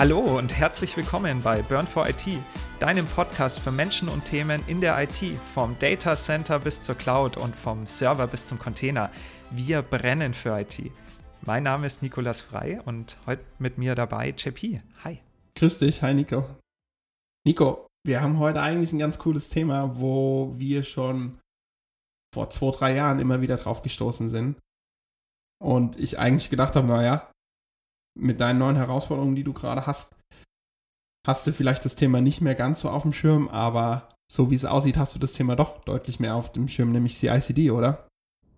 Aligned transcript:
Hallo 0.00 0.38
und 0.38 0.56
herzlich 0.56 0.96
willkommen 0.96 1.42
bei 1.42 1.60
Burn 1.60 1.86
for 1.86 2.08
IT, 2.08 2.26
deinem 2.78 3.06
Podcast 3.06 3.60
für 3.60 3.70
Menschen 3.70 4.08
und 4.08 4.24
Themen 4.24 4.62
in 4.66 4.80
der 4.80 4.98
IT, 4.98 5.38
vom 5.52 5.78
Data 5.78 6.16
Center 6.16 6.58
bis 6.58 6.80
zur 6.80 6.94
Cloud 6.94 7.36
und 7.36 7.54
vom 7.54 7.84
Server 7.84 8.26
bis 8.26 8.46
zum 8.46 8.58
Container. 8.58 9.10
Wir 9.50 9.82
brennen 9.82 10.32
für 10.32 10.58
IT. 10.58 10.90
Mein 11.42 11.64
Name 11.64 11.86
ist 11.86 12.02
Nikolas 12.02 12.40
Frei 12.40 12.80
und 12.80 13.18
heute 13.26 13.44
mit 13.58 13.76
mir 13.76 13.94
dabei 13.94 14.30
JP. 14.30 14.80
Hi. 15.04 15.18
Grüß 15.56 15.76
dich, 15.76 16.00
hi 16.00 16.14
Nico. 16.14 16.46
Nico, 17.44 17.86
wir 18.02 18.22
haben 18.22 18.38
heute 18.38 18.62
eigentlich 18.62 18.94
ein 18.94 18.98
ganz 18.98 19.18
cooles 19.18 19.50
Thema, 19.50 20.00
wo 20.00 20.54
wir 20.56 20.82
schon 20.82 21.38
vor 22.34 22.48
zwei, 22.48 22.70
drei 22.70 22.94
Jahren 22.94 23.18
immer 23.18 23.42
wieder 23.42 23.58
drauf 23.58 23.82
gestoßen 23.82 24.30
sind. 24.30 24.58
Und 25.62 25.98
ich 25.98 26.18
eigentlich 26.18 26.48
gedacht 26.48 26.74
habe, 26.74 26.86
naja, 26.86 27.30
mit 28.18 28.40
deinen 28.40 28.58
neuen 28.58 28.76
Herausforderungen, 28.76 29.36
die 29.36 29.44
du 29.44 29.52
gerade 29.52 29.86
hast, 29.86 30.14
hast 31.26 31.46
du 31.46 31.52
vielleicht 31.52 31.84
das 31.84 31.96
Thema 31.96 32.20
nicht 32.20 32.40
mehr 32.40 32.54
ganz 32.54 32.80
so 32.80 32.90
auf 32.90 33.02
dem 33.02 33.12
Schirm, 33.12 33.48
aber 33.48 34.08
so 34.30 34.50
wie 34.50 34.54
es 34.54 34.64
aussieht, 34.64 34.96
hast 34.96 35.14
du 35.14 35.18
das 35.18 35.32
Thema 35.32 35.56
doch 35.56 35.82
deutlich 35.84 36.20
mehr 36.20 36.34
auf 36.34 36.52
dem 36.52 36.68
Schirm, 36.68 36.92
nämlich 36.92 37.18
CICD, 37.18 37.70
oder? 37.70 38.06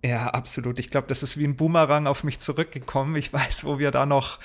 Ja, 0.05 0.29
absolut. 0.29 0.79
Ich 0.79 0.91
glaube, 0.91 1.07
das 1.07 1.23
ist 1.23 1.38
wie 1.38 1.45
ein 1.45 1.57
Boomerang 1.57 2.07
auf 2.07 2.24
mich 2.24 2.41
zurückgekommen. 2.41 3.16
Ich 3.16 3.33
weiß, 3.33 3.65
wo 3.65 3.79
wir 3.79 3.91
da 3.91 4.05
noch 4.05 4.38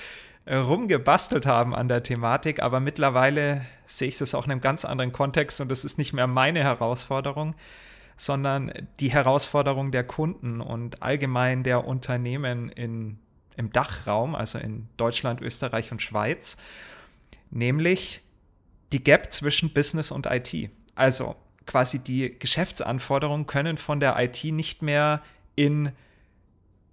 äh, 0.44 0.56
rumgebastelt 0.56 1.46
haben 1.46 1.74
an 1.74 1.88
der 1.88 2.02
Thematik, 2.02 2.62
aber 2.62 2.80
mittlerweile 2.80 3.66
sehe 3.86 4.08
ich 4.08 4.18
das 4.18 4.34
auch 4.34 4.46
in 4.46 4.52
einem 4.52 4.60
ganz 4.60 4.84
anderen 4.84 5.12
Kontext 5.12 5.60
und 5.60 5.68
das 5.68 5.84
ist 5.84 5.98
nicht 5.98 6.12
mehr 6.12 6.26
meine 6.26 6.62
Herausforderung, 6.62 7.54
sondern 8.16 8.72
die 9.00 9.10
Herausforderung 9.10 9.92
der 9.92 10.04
Kunden 10.04 10.60
und 10.60 11.02
allgemein 11.02 11.64
der 11.64 11.86
Unternehmen 11.86 12.68
in 12.70 13.18
im 13.58 13.72
Dachraum, 13.72 14.34
also 14.34 14.58
in 14.58 14.88
Deutschland, 14.96 15.40
Österreich 15.40 15.92
und 15.92 16.00
Schweiz, 16.00 16.56
nämlich 17.50 18.22
die 18.92 19.02
Gap 19.02 19.32
zwischen 19.32 19.72
Business 19.72 20.10
und 20.10 20.26
IT. 20.26 20.70
Also 20.94 21.36
quasi 21.66 21.98
die 21.98 22.38
Geschäftsanforderungen 22.38 23.46
können 23.46 23.76
von 23.76 24.00
der 24.00 24.18
IT 24.18 24.42
nicht 24.44 24.80
mehr 24.80 25.22
in, 25.54 25.92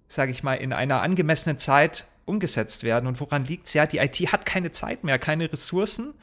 sage 0.07 0.31
ich 0.31 0.43
mal, 0.43 0.55
in 0.55 0.73
einer 0.73 1.01
angemessenen 1.01 1.57
Zeit 1.57 2.05
umgesetzt 2.25 2.83
werden. 2.83 3.07
Und 3.07 3.19
woran 3.21 3.45
liegt 3.45 3.67
es? 3.67 3.73
Ja, 3.73 3.85
die 3.85 3.99
IT 3.99 4.31
hat 4.31 4.45
keine 4.45 4.71
Zeit 4.71 5.03
mehr, 5.03 5.19
keine 5.19 5.51
Ressourcen. 5.51 6.13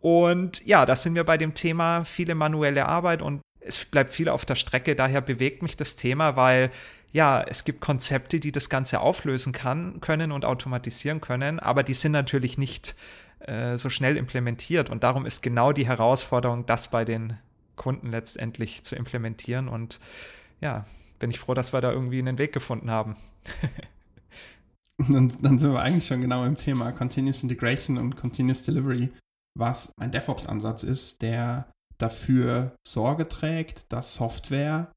Und 0.00 0.64
ja, 0.64 0.86
da 0.86 0.96
sind 0.96 1.14
wir 1.14 1.24
bei 1.24 1.36
dem 1.36 1.54
Thema 1.54 2.04
viele 2.04 2.34
manuelle 2.34 2.86
Arbeit 2.86 3.20
und 3.20 3.42
es 3.60 3.84
bleibt 3.84 4.10
viel 4.10 4.28
auf 4.28 4.44
der 4.44 4.54
Strecke. 4.54 4.94
Daher 4.94 5.20
bewegt 5.20 5.62
mich 5.62 5.76
das 5.76 5.96
Thema, 5.96 6.36
weil 6.36 6.70
ja, 7.12 7.42
es 7.42 7.64
gibt 7.64 7.80
Konzepte, 7.80 8.40
die 8.40 8.52
das 8.52 8.68
Ganze 8.68 9.00
auflösen 9.00 9.52
kann, 9.52 10.00
können 10.00 10.32
und 10.32 10.44
automatisieren 10.44 11.20
können, 11.20 11.58
aber 11.58 11.82
die 11.82 11.94
sind 11.94 12.12
natürlich 12.12 12.58
nicht 12.58 12.94
äh, 13.40 13.78
so 13.78 13.88
schnell 13.90 14.16
implementiert. 14.16 14.90
Und 14.90 15.04
darum 15.04 15.24
ist 15.24 15.42
genau 15.42 15.72
die 15.72 15.86
Herausforderung, 15.86 16.66
das 16.66 16.90
bei 16.90 17.04
den 17.04 17.38
Kunden 17.76 18.10
letztendlich 18.10 18.82
zu 18.82 18.96
implementieren. 18.96 19.68
Und 19.68 20.00
ja, 20.60 20.84
bin 21.18 21.30
ich 21.30 21.38
froh, 21.38 21.54
dass 21.54 21.72
wir 21.72 21.80
da 21.80 21.92
irgendwie 21.92 22.18
einen 22.18 22.38
Weg 22.38 22.52
gefunden 22.52 22.90
haben. 22.90 23.16
und 24.98 25.42
dann 25.42 25.58
sind 25.58 25.72
wir 25.72 25.80
eigentlich 25.80 26.06
schon 26.06 26.20
genau 26.20 26.44
im 26.44 26.56
Thema 26.56 26.92
Continuous 26.92 27.42
Integration 27.42 27.96
und 27.96 28.16
Continuous 28.16 28.62
Delivery, 28.62 29.10
was 29.56 29.92
ein 29.98 30.12
DevOps-Ansatz 30.12 30.82
ist, 30.82 31.22
der 31.22 31.70
dafür 31.96 32.76
Sorge 32.86 33.28
trägt, 33.28 33.92
dass 33.92 34.14
Software 34.14 34.92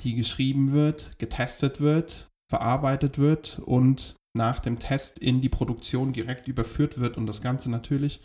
die 0.00 0.14
geschrieben 0.14 0.72
wird, 0.72 1.18
getestet 1.18 1.80
wird, 1.80 2.28
verarbeitet 2.48 3.18
wird 3.18 3.60
und 3.64 4.16
nach 4.36 4.60
dem 4.60 4.78
Test 4.78 5.18
in 5.18 5.40
die 5.40 5.48
Produktion 5.48 6.12
direkt 6.12 6.48
überführt 6.48 6.98
wird 6.98 7.16
und 7.16 7.26
das 7.26 7.42
Ganze 7.42 7.70
natürlich 7.70 8.20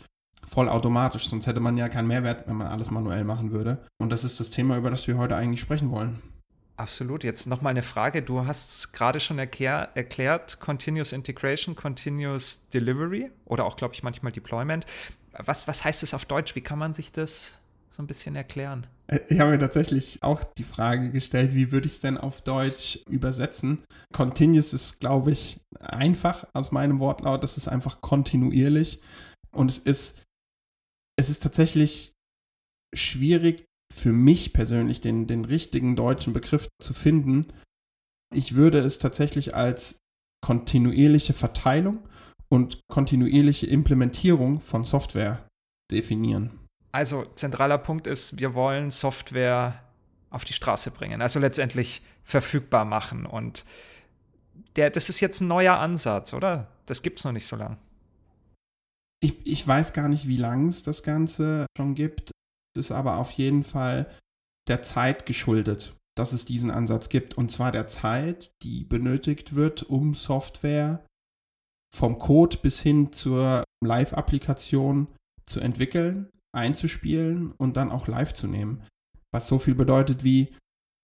vollautomatisch, 0.46 1.28
sonst 1.28 1.46
hätte 1.46 1.60
man 1.60 1.76
ja 1.76 1.88
keinen 1.88 2.08
Mehrwert, 2.08 2.46
wenn 2.46 2.56
man 2.56 2.68
alles 2.68 2.90
manuell 2.90 3.24
machen 3.24 3.50
würde. 3.50 3.84
Und 3.98 4.10
das 4.10 4.24
ist 4.24 4.40
das 4.40 4.50
Thema, 4.50 4.76
über 4.76 4.90
das 4.90 5.06
wir 5.08 5.16
heute 5.16 5.36
eigentlich 5.36 5.60
sprechen 5.60 5.90
wollen. 5.90 6.20
Absolut. 6.76 7.22
Jetzt 7.22 7.46
nochmal 7.46 7.70
eine 7.70 7.82
Frage. 7.82 8.22
Du 8.22 8.46
hast 8.46 8.92
gerade 8.92 9.20
schon 9.20 9.38
erklär, 9.38 9.90
erklärt, 9.94 10.58
Continuous 10.58 11.12
Integration, 11.12 11.76
Continuous 11.76 12.68
Delivery 12.68 13.30
oder 13.44 13.64
auch, 13.64 13.76
glaube 13.76 13.94
ich, 13.94 14.02
manchmal 14.02 14.32
Deployment. 14.32 14.84
Was, 15.38 15.68
was 15.68 15.84
heißt 15.84 16.02
das 16.02 16.14
auf 16.14 16.24
Deutsch? 16.24 16.56
Wie 16.56 16.60
kann 16.60 16.78
man 16.78 16.92
sich 16.92 17.12
das 17.12 17.60
so 17.90 18.02
ein 18.02 18.06
bisschen 18.06 18.34
erklären? 18.34 18.86
Äh, 19.06 19.20
ich 19.28 19.40
habe 19.40 19.50
mir 19.50 19.58
tatsächlich 19.58 20.22
auch 20.22 20.42
die 20.44 20.64
Frage 20.64 21.10
gestellt, 21.10 21.54
wie 21.54 21.72
würde 21.72 21.86
ich 21.86 21.94
es 21.94 22.00
denn 22.00 22.18
auf 22.18 22.42
Deutsch 22.42 23.00
übersetzen? 23.08 23.84
Continuous 24.12 24.72
ist, 24.72 25.00
glaube 25.00 25.32
ich, 25.32 25.60
einfach 25.78 26.46
aus 26.52 26.72
meinem 26.72 26.98
Wortlaut. 27.00 27.42
Das 27.42 27.56
ist 27.56 27.68
einfach 27.68 28.00
kontinuierlich. 28.00 29.00
Und 29.52 29.70
es 29.70 29.78
ist, 29.78 30.22
es 31.18 31.28
ist 31.28 31.42
tatsächlich 31.42 32.12
schwierig 32.94 33.64
für 33.92 34.12
mich 34.12 34.52
persönlich, 34.52 35.00
den, 35.00 35.26
den 35.26 35.44
richtigen 35.44 35.96
deutschen 35.96 36.32
Begriff 36.32 36.68
zu 36.82 36.94
finden. 36.94 37.46
Ich 38.34 38.54
würde 38.54 38.80
es 38.80 38.98
tatsächlich 38.98 39.54
als 39.54 39.98
kontinuierliche 40.44 41.32
Verteilung 41.32 42.08
und 42.48 42.80
kontinuierliche 42.90 43.66
Implementierung 43.66 44.60
von 44.60 44.84
Software 44.84 45.48
definieren. 45.90 46.63
Also 46.94 47.24
zentraler 47.34 47.78
Punkt 47.78 48.06
ist, 48.06 48.38
wir 48.38 48.54
wollen 48.54 48.92
Software 48.92 49.82
auf 50.30 50.44
die 50.44 50.52
Straße 50.52 50.92
bringen, 50.92 51.22
also 51.22 51.40
letztendlich 51.40 52.02
verfügbar 52.22 52.84
machen. 52.84 53.26
Und 53.26 53.64
der, 54.76 54.90
das 54.90 55.08
ist 55.08 55.18
jetzt 55.18 55.40
ein 55.40 55.48
neuer 55.48 55.80
Ansatz, 55.80 56.32
oder? 56.32 56.68
Das 56.86 57.02
gibt 57.02 57.18
es 57.18 57.24
noch 57.24 57.32
nicht 57.32 57.48
so 57.48 57.56
lange. 57.56 57.78
Ich, 59.20 59.44
ich 59.44 59.66
weiß 59.66 59.92
gar 59.92 60.06
nicht, 60.06 60.28
wie 60.28 60.36
lange 60.36 60.70
es 60.70 60.84
das 60.84 61.02
Ganze 61.02 61.66
schon 61.76 61.96
gibt. 61.96 62.30
Es 62.76 62.86
ist 62.86 62.92
aber 62.92 63.18
auf 63.18 63.32
jeden 63.32 63.64
Fall 63.64 64.08
der 64.68 64.82
Zeit 64.82 65.26
geschuldet, 65.26 65.96
dass 66.16 66.32
es 66.32 66.44
diesen 66.44 66.70
Ansatz 66.70 67.08
gibt. 67.08 67.34
Und 67.34 67.50
zwar 67.50 67.72
der 67.72 67.88
Zeit, 67.88 68.52
die 68.62 68.84
benötigt 68.84 69.56
wird, 69.56 69.82
um 69.82 70.14
Software 70.14 71.04
vom 71.92 72.20
Code 72.20 72.58
bis 72.58 72.78
hin 72.80 73.12
zur 73.12 73.64
Live-Applikation 73.84 75.08
zu 75.46 75.58
entwickeln 75.58 76.28
einzuspielen 76.54 77.52
und 77.52 77.76
dann 77.76 77.90
auch 77.90 78.08
live 78.08 78.32
zu 78.32 78.46
nehmen. 78.46 78.82
Was 79.32 79.48
so 79.48 79.58
viel 79.58 79.74
bedeutet 79.74 80.24
wie, 80.24 80.54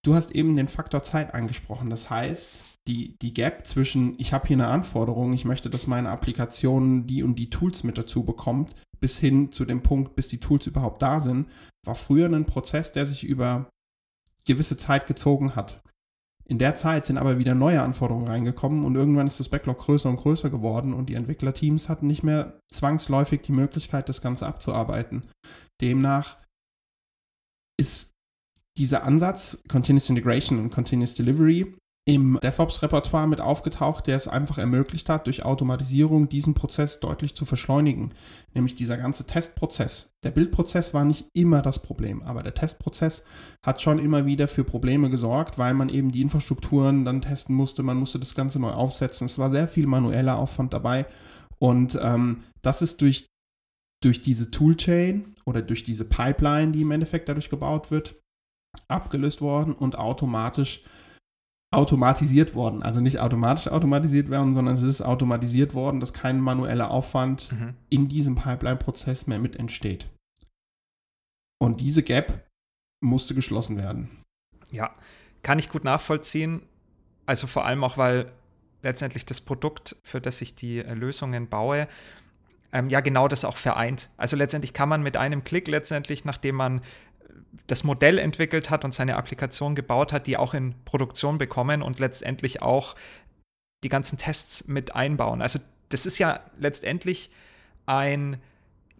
du 0.03 0.15
hast 0.15 0.31
eben 0.31 0.55
den 0.55 0.67
Faktor 0.67 1.03
Zeit 1.03 1.33
angesprochen. 1.33 1.89
Das 1.89 2.09
heißt, 2.09 2.61
die, 2.87 3.17
die 3.21 3.33
Gap 3.33 3.67
zwischen, 3.67 4.15
ich 4.19 4.33
habe 4.33 4.47
hier 4.47 4.57
eine 4.57 4.67
Anforderung, 4.67 5.33
ich 5.33 5.45
möchte, 5.45 5.69
dass 5.69 5.87
meine 5.87 6.09
Applikation 6.09 7.05
die 7.05 7.23
und 7.23 7.35
die 7.35 7.49
Tools 7.49 7.83
mit 7.83 7.97
dazu 7.97 8.23
bekommt, 8.23 8.75
bis 8.99 9.17
hin 9.17 9.51
zu 9.51 9.65
dem 9.65 9.83
Punkt, 9.83 10.15
bis 10.15 10.27
die 10.27 10.39
Tools 10.39 10.67
überhaupt 10.67 11.01
da 11.01 11.19
sind, 11.19 11.47
war 11.85 11.95
früher 11.95 12.27
ein 12.27 12.45
Prozess, 12.45 12.91
der 12.91 13.05
sich 13.05 13.23
über 13.23 13.69
gewisse 14.45 14.77
Zeit 14.77 15.07
gezogen 15.07 15.55
hat. 15.55 15.81
In 16.51 16.57
der 16.57 16.75
Zeit 16.75 17.05
sind 17.05 17.17
aber 17.17 17.39
wieder 17.39 17.55
neue 17.55 17.81
Anforderungen 17.81 18.27
reingekommen 18.27 18.83
und 18.83 18.93
irgendwann 18.95 19.25
ist 19.25 19.39
das 19.39 19.47
Backlog 19.47 19.77
größer 19.77 20.09
und 20.09 20.17
größer 20.17 20.49
geworden 20.49 20.93
und 20.93 21.07
die 21.07 21.13
Entwicklerteams 21.13 21.87
hatten 21.87 22.07
nicht 22.07 22.23
mehr 22.23 22.59
zwangsläufig 22.73 23.39
die 23.39 23.53
Möglichkeit, 23.53 24.09
das 24.09 24.21
Ganze 24.21 24.45
abzuarbeiten. 24.47 25.23
Demnach 25.79 26.35
ist 27.79 28.11
dieser 28.77 29.03
Ansatz 29.03 29.63
Continuous 29.69 30.09
Integration 30.09 30.59
und 30.59 30.71
Continuous 30.71 31.13
Delivery 31.13 31.73
im 32.07 32.39
DevOps-Repertoire 32.41 33.27
mit 33.27 33.41
aufgetaucht, 33.41 34.07
der 34.07 34.17
es 34.17 34.27
einfach 34.27 34.57
ermöglicht 34.57 35.07
hat, 35.07 35.27
durch 35.27 35.45
Automatisierung 35.45 36.29
diesen 36.29 36.55
Prozess 36.55 36.99
deutlich 36.99 37.35
zu 37.35 37.45
beschleunigen. 37.45 38.13
Nämlich 38.55 38.75
dieser 38.75 38.97
ganze 38.97 39.25
Testprozess. 39.25 40.11
Der 40.23 40.31
Bildprozess 40.31 40.95
war 40.95 41.05
nicht 41.05 41.27
immer 41.33 41.61
das 41.61 41.79
Problem, 41.79 42.23
aber 42.23 42.41
der 42.41 42.55
Testprozess 42.55 43.23
hat 43.63 43.81
schon 43.81 43.99
immer 43.99 44.25
wieder 44.25 44.47
für 44.47 44.63
Probleme 44.63 45.11
gesorgt, 45.11 45.59
weil 45.59 45.75
man 45.75 45.89
eben 45.89 46.11
die 46.11 46.21
Infrastrukturen 46.21 47.05
dann 47.05 47.21
testen 47.21 47.55
musste, 47.55 47.83
man 47.83 47.97
musste 47.97 48.17
das 48.17 48.33
Ganze 48.33 48.59
neu 48.59 48.71
aufsetzen. 48.71 49.25
Es 49.25 49.37
war 49.37 49.51
sehr 49.51 49.67
viel 49.67 49.85
manueller 49.85 50.39
Aufwand 50.39 50.73
dabei. 50.73 51.05
Und 51.59 51.99
ähm, 52.01 52.43
das 52.63 52.81
ist 52.81 53.01
durch, 53.01 53.27
durch 54.01 54.21
diese 54.21 54.49
Toolchain 54.49 55.35
oder 55.45 55.61
durch 55.61 55.83
diese 55.83 56.05
Pipeline, 56.05 56.71
die 56.71 56.81
im 56.81 56.89
Endeffekt 56.89 57.29
dadurch 57.29 57.51
gebaut 57.51 57.91
wird, 57.91 58.15
abgelöst 58.87 59.41
worden 59.41 59.73
und 59.73 59.97
automatisch 59.97 60.81
automatisiert 61.71 62.53
worden. 62.53 62.83
Also 62.83 62.99
nicht 62.99 63.19
automatisch 63.19 63.67
automatisiert 63.67 64.29
werden, 64.29 64.53
sondern 64.53 64.75
es 64.75 64.83
ist 64.83 65.01
automatisiert 65.01 65.73
worden, 65.73 65.99
dass 65.99 66.13
kein 66.13 66.41
manueller 66.41 66.91
Aufwand 66.91 67.51
mhm. 67.51 67.75
in 67.89 68.09
diesem 68.09 68.35
Pipeline-Prozess 68.35 69.27
mehr 69.27 69.39
mit 69.39 69.55
entsteht. 69.55 70.09
Und 71.61 71.79
diese 71.79 72.03
Gap 72.03 72.47
musste 73.01 73.33
geschlossen 73.33 73.77
werden. 73.77 74.09
Ja, 74.71 74.91
kann 75.43 75.59
ich 75.59 75.69
gut 75.69 75.83
nachvollziehen. 75.83 76.63
Also 77.25 77.47
vor 77.47 77.65
allem 77.65 77.83
auch, 77.83 77.97
weil 77.97 78.31
letztendlich 78.83 79.25
das 79.25 79.41
Produkt, 79.41 79.95
für 80.03 80.19
das 80.19 80.41
ich 80.41 80.55
die 80.55 80.81
Lösungen 80.81 81.47
baue, 81.47 81.87
ähm, 82.73 82.89
ja 82.89 82.99
genau 83.01 83.27
das 83.27 83.45
auch 83.45 83.57
vereint. 83.57 84.09
Also 84.17 84.35
letztendlich 84.35 84.73
kann 84.73 84.89
man 84.89 85.03
mit 85.03 85.17
einem 85.17 85.43
Klick 85.43 85.67
letztendlich, 85.67 86.25
nachdem 86.25 86.55
man 86.55 86.81
das 87.67 87.83
Modell 87.83 88.17
entwickelt 88.17 88.69
hat 88.69 88.85
und 88.85 88.93
seine 88.93 89.15
Applikation 89.17 89.75
gebaut 89.75 90.13
hat, 90.13 90.27
die 90.27 90.37
auch 90.37 90.53
in 90.53 90.75
Produktion 90.85 91.37
bekommen 91.37 91.81
und 91.81 91.99
letztendlich 91.99 92.61
auch 92.61 92.95
die 93.83 93.89
ganzen 93.89 94.17
Tests 94.17 94.67
mit 94.67 94.95
einbauen. 94.95 95.41
Also 95.41 95.59
das 95.89 96.05
ist 96.05 96.17
ja 96.17 96.39
letztendlich 96.57 97.31
ein 97.85 98.37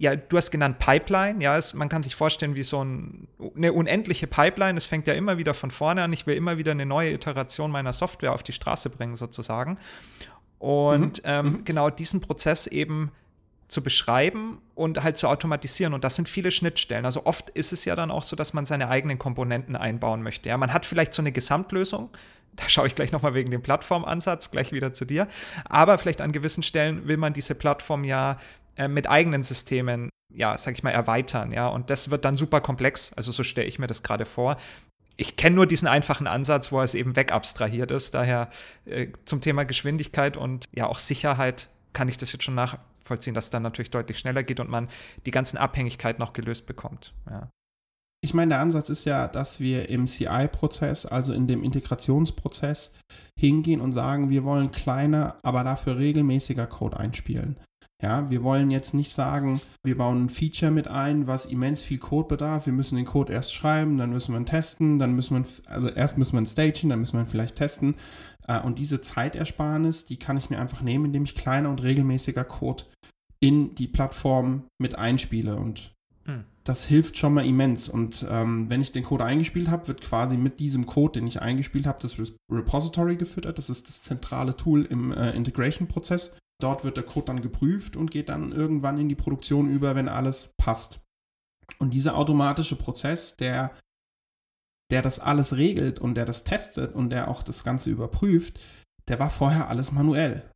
ja, 0.02 0.16
du 0.16 0.36
hast 0.36 0.50
genannt 0.50 0.80
Pipeline, 0.80 1.44
ja, 1.44 1.60
es, 1.60 1.76
man 1.76 1.88
kann 1.88 2.02
sich 2.02 2.16
vorstellen 2.16 2.56
wie 2.56 2.64
so 2.64 2.84
ein, 2.84 3.28
eine 3.56 3.72
unendliche 3.72 4.26
Pipeline. 4.26 4.76
Es 4.76 4.88
fängt 4.88 5.06
ja 5.06 5.14
immer 5.14 5.38
wieder 5.38 5.54
von 5.54 5.70
vorne 5.70 6.02
an. 6.02 6.12
Ich 6.12 6.26
will 6.26 6.36
immer 6.36 6.58
wieder 6.58 6.72
eine 6.72 6.88
neue 6.88 7.12
Iteration 7.12 7.70
meiner 7.70 7.94
Software 7.94 8.34
auf 8.34 8.42
die 8.42 8.52
Straße 8.52 8.90
bringen, 8.90 9.16
sozusagen. 9.16 9.78
Und 10.58 11.20
mhm. 11.20 11.30
ähm, 11.30 11.46
mhm. 11.46 11.66
genau 11.66 11.92
diesen 11.92 12.20
Prozess 12.20 12.66
eben 12.66 13.12
zu 13.72 13.82
beschreiben 13.82 14.62
und 14.76 15.02
halt 15.02 15.18
zu 15.18 15.28
automatisieren. 15.28 15.94
Und 15.94 16.04
das 16.04 16.18
sind 16.18 16.28
viele 16.28 16.52
Schnittstellen. 16.52 17.06
Also 17.06 17.26
oft 17.26 17.50
ist 17.52 17.72
es 17.72 17.86
ja 17.86 17.96
dann 17.96 18.12
auch 18.12 18.24
so, 18.24 18.36
dass 18.36 18.54
man 18.54 18.66
seine 18.66 18.90
eigenen 18.90 19.18
Komponenten 19.18 19.76
einbauen 19.78 20.22
möchte. 20.22 20.50
Ja, 20.50 20.58
man 20.58 20.74
hat 20.74 20.86
vielleicht 20.86 21.14
so 21.14 21.22
eine 21.22 21.32
Gesamtlösung. 21.32 22.10
Da 22.58 22.68
schaue 22.68 22.88
ich 22.88 22.96
gleich 22.96 23.14
nochmal 23.14 23.34
wegen 23.34 23.50
dem 23.50 23.62
Plattformansatz 23.62 24.52
gleich 24.52 24.74
wieder 24.74 24.94
zu 24.94 25.06
dir. 25.06 25.30
Aber 25.64 25.98
vielleicht 25.98 26.20
an 26.20 26.34
gewissen 26.34 26.64
Stellen 26.64 27.08
will 27.08 27.16
man 27.16 27.32
diese 27.32 27.56
Plattform 27.56 28.04
ja 28.04 28.38
äh, 28.76 28.90
mit 28.90 29.10
eigenen 29.10 29.42
Systemen, 29.42 30.10
ja, 30.34 30.58
sag 30.58 30.74
ich 30.74 30.84
mal, 30.84 30.92
erweitern, 30.92 31.54
ja. 31.54 31.68
Und 31.68 31.90
das 31.90 32.10
wird 32.10 32.26
dann 32.26 32.36
super 32.36 32.60
komplex. 32.60 33.14
Also 33.14 33.32
so 33.32 33.44
stelle 33.44 33.68
ich 33.68 33.80
mir 33.80 33.88
das 33.88 34.04
gerade 34.04 34.26
vor. 34.26 34.58
Ich 35.16 35.38
kenne 35.38 35.56
nur 35.56 35.66
diesen 35.66 35.88
einfachen 35.88 36.28
Ansatz, 36.28 36.74
wo 36.74 36.82
es 36.82 36.94
eben 36.94 37.16
wegabstrahiert 37.16 37.92
ist. 37.92 38.16
Daher 38.16 38.50
äh, 38.84 39.08
zum 39.24 39.40
Thema 39.40 39.64
Geschwindigkeit 39.64 40.36
und 40.36 40.66
ja 40.76 40.88
auch 40.88 41.00
Sicherheit 41.00 41.70
kann 41.94 42.10
ich 42.10 42.18
das 42.18 42.34
jetzt 42.34 42.44
schon 42.44 42.56
nachvollziehen, 43.12 43.34
dass 43.34 43.46
es 43.46 43.52
dann 43.52 43.64
natürlich 43.64 43.92
deutlich 43.92 44.18
schneller 44.18 44.44
geht 44.44 44.60
und 44.60 44.70
man 44.70 44.88
die 45.26 45.32
ganzen 45.32 45.58
Abhängigkeiten 45.58 46.20
noch 46.20 46.34
gelöst 46.34 46.66
bekommt. 46.66 47.14
Ja. 47.30 47.50
Ich 48.24 48.34
meine, 48.34 48.50
der 48.50 48.60
Ansatz 48.60 48.90
ist 48.90 49.06
ja, 49.06 49.28
dass 49.28 49.60
wir 49.60 49.90
im 49.90 50.06
CI-Prozess, 50.06 51.08
also 51.08 51.34
in 51.34 51.48
dem 51.48 51.64
Integrationsprozess, 51.64 52.92
hingehen 53.38 53.82
und 53.82 53.94
sagen, 53.94 54.30
wir 54.30 54.44
wollen 54.44 54.72
kleiner, 54.72 55.38
aber 55.42 55.64
dafür 55.64 55.98
regelmäßiger 55.98 56.68
Code 56.68 56.98
einspielen. 56.98 57.58
Ja, 58.02 58.30
wir 58.32 58.44
wollen 58.44 58.72
jetzt 58.72 58.96
nicht 58.96 59.12
sagen, 59.12 59.62
wir 59.84 59.96
bauen 59.96 60.26
ein 60.26 60.30
Feature 60.30 60.72
mit 60.72 60.88
ein, 60.88 61.28
was 61.28 61.46
immens 61.46 61.84
viel 61.84 62.00
Code 62.00 62.28
bedarf. 62.28 62.66
Wir 62.66 62.74
müssen 62.74 62.96
den 62.96 63.06
Code 63.06 63.32
erst 63.32 63.54
schreiben, 63.54 63.98
dann 63.98 64.12
müssen 64.12 64.34
wir 64.34 64.40
ihn 64.40 64.48
testen, 64.48 64.98
dann 64.98 65.14
müssen 65.14 65.38
wir, 65.38 65.46
also 65.72 65.88
erst 65.88 66.18
müssen 66.18 66.34
wir 66.34 66.42
ihn 66.42 66.48
stagen, 66.48 66.90
dann 66.90 67.00
müssen 67.00 67.14
wir 67.14 67.22
ihn 67.22 67.28
vielleicht 67.28 67.58
testen. 67.58 67.96
Äh, 68.48 68.60
und 68.60 68.80
diese 68.80 69.02
Zeitersparnis, 69.02 70.06
die 70.06 70.18
kann 70.18 70.38
ich 70.38 70.50
mir 70.50 70.60
einfach 70.60 70.82
nehmen, 70.82 71.06
indem 71.06 71.24
ich 71.24 71.36
kleiner 71.36 71.70
und 71.70 71.84
regelmäßiger 71.84 72.44
Code 72.44 72.86
in 73.42 73.76
die 73.76 73.88
Plattform 73.88 74.68
mit 74.78 74.96
einspiele. 74.96 75.58
Und 75.58 75.94
hm. 76.26 76.46
das 76.64 76.86
hilft 76.86 77.18
schon 77.18 77.34
mal 77.34 77.46
immens. 77.46 77.90
Und 77.90 78.26
ähm, 78.30 78.70
wenn 78.70 78.82
ich 78.82 78.92
den 78.92 79.04
Code 79.04 79.26
eingespielt 79.26 79.70
habe, 79.70 79.88
wird 79.88 80.02
quasi 80.02 80.38
mit 80.38 80.60
diesem 80.60 80.86
Code, 80.86 81.20
den 81.20 81.28
ich 81.28 81.42
eingespielt 81.42 81.86
habe, 81.86 82.00
das 82.02 82.22
Repository 82.50 83.18
gefüttert. 83.18 83.58
Das 83.58 83.70
ist 83.70 83.88
das 83.90 84.02
zentrale 84.02 84.56
Tool 84.56 84.86
im 84.86 85.12
äh, 85.12 85.32
Integration-Prozess. 85.32 86.32
Dort 86.62 86.84
wird 86.84 86.96
der 86.96 87.04
Code 87.04 87.26
dann 87.26 87.42
geprüft 87.42 87.96
und 87.96 88.12
geht 88.12 88.30
dann 88.30 88.52
irgendwann 88.52 89.00
in 89.00 89.10
die 89.10 89.16
Produktion 89.16 89.68
über, 89.68 89.96
wenn 89.96 90.08
alles 90.08 90.54
passt. 90.58 91.02
Und 91.80 91.94
dieser 91.94 92.16
automatische 92.16 92.76
Prozess, 92.76 93.36
der, 93.38 93.76
der 94.92 95.02
das 95.02 95.20
alles 95.20 95.58
regelt 95.58 96.00
und 96.00 96.14
der 96.16 96.26
das 96.26 96.44
testet 96.44 96.94
und 96.94 97.10
der 97.10 97.30
auch 97.30 97.42
das 97.42 97.64
Ganze 97.64 97.90
überprüft, 97.90 98.60
der 99.08 99.20
war 99.20 99.32
vorher 99.32 99.70
alles 99.70 99.92
manuell. 99.92 100.51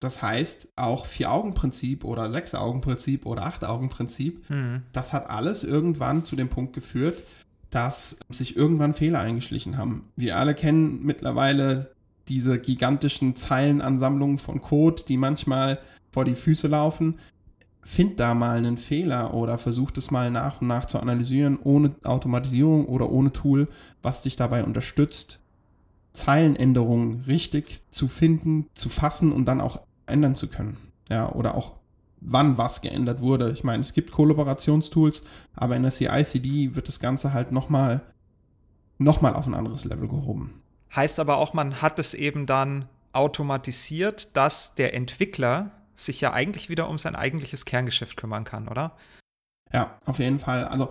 Das 0.00 0.22
heißt, 0.22 0.68
auch 0.76 1.06
Vier-Augen-Prinzip 1.06 2.04
oder 2.04 2.30
Sechs-Augen-Prinzip 2.30 3.26
oder 3.26 3.44
Acht-Augen-Prinzip, 3.44 4.48
mhm. 4.48 4.82
das 4.92 5.12
hat 5.12 5.28
alles 5.28 5.64
irgendwann 5.64 6.24
zu 6.24 6.36
dem 6.36 6.48
Punkt 6.48 6.72
geführt, 6.72 7.24
dass 7.70 8.18
sich 8.28 8.56
irgendwann 8.56 8.94
Fehler 8.94 9.20
eingeschlichen 9.20 9.76
haben. 9.76 10.08
Wir 10.16 10.36
alle 10.36 10.54
kennen 10.54 11.02
mittlerweile 11.02 11.90
diese 12.28 12.58
gigantischen 12.58 13.36
Zeilenansammlungen 13.36 14.38
von 14.38 14.60
Code, 14.60 15.02
die 15.08 15.16
manchmal 15.16 15.78
vor 16.10 16.24
die 16.24 16.34
Füße 16.34 16.68
laufen. 16.68 17.18
Find 17.82 18.20
da 18.20 18.34
mal 18.34 18.58
einen 18.58 18.76
Fehler 18.76 19.34
oder 19.34 19.58
versuch 19.58 19.90
es 19.96 20.10
mal 20.10 20.30
nach 20.30 20.60
und 20.60 20.68
nach 20.68 20.84
zu 20.84 21.00
analysieren, 21.00 21.58
ohne 21.62 21.94
Automatisierung 22.04 22.86
oder 22.86 23.10
ohne 23.10 23.32
Tool, 23.32 23.68
was 24.02 24.22
dich 24.22 24.36
dabei 24.36 24.62
unterstützt, 24.62 25.40
Zeilenänderungen 26.12 27.22
richtig 27.26 27.80
zu 27.90 28.08
finden, 28.08 28.66
zu 28.74 28.88
fassen 28.88 29.32
und 29.32 29.46
dann 29.46 29.60
auch 29.60 29.80
ändern 30.08 30.34
zu 30.34 30.48
können. 30.48 30.76
Ja, 31.08 31.32
oder 31.32 31.54
auch 31.54 31.76
wann 32.20 32.58
was 32.58 32.80
geändert 32.80 33.20
wurde. 33.20 33.50
Ich 33.52 33.64
meine, 33.64 33.80
es 33.80 33.92
gibt 33.92 34.10
Kollaborationstools, 34.10 35.22
aber 35.54 35.76
in 35.76 35.82
der 35.82 35.92
CI/CD 35.92 36.74
wird 36.74 36.88
das 36.88 37.00
Ganze 37.00 37.32
halt 37.32 37.52
nochmal 37.52 38.02
noch 38.98 39.20
mal 39.20 39.34
auf 39.34 39.46
ein 39.46 39.54
anderes 39.54 39.84
Level 39.84 40.08
gehoben. 40.08 40.62
Heißt 40.94 41.20
aber 41.20 41.36
auch, 41.36 41.54
man 41.54 41.80
hat 41.80 41.98
es 41.98 42.14
eben 42.14 42.46
dann 42.46 42.88
automatisiert, 43.12 44.36
dass 44.36 44.74
der 44.74 44.94
Entwickler 44.94 45.70
sich 45.94 46.20
ja 46.20 46.32
eigentlich 46.32 46.68
wieder 46.68 46.88
um 46.88 46.98
sein 46.98 47.16
eigentliches 47.16 47.64
Kerngeschäft 47.64 48.16
kümmern 48.16 48.44
kann, 48.44 48.68
oder? 48.68 48.96
Ja, 49.72 49.98
auf 50.04 50.18
jeden 50.18 50.40
Fall. 50.40 50.64
Also 50.64 50.90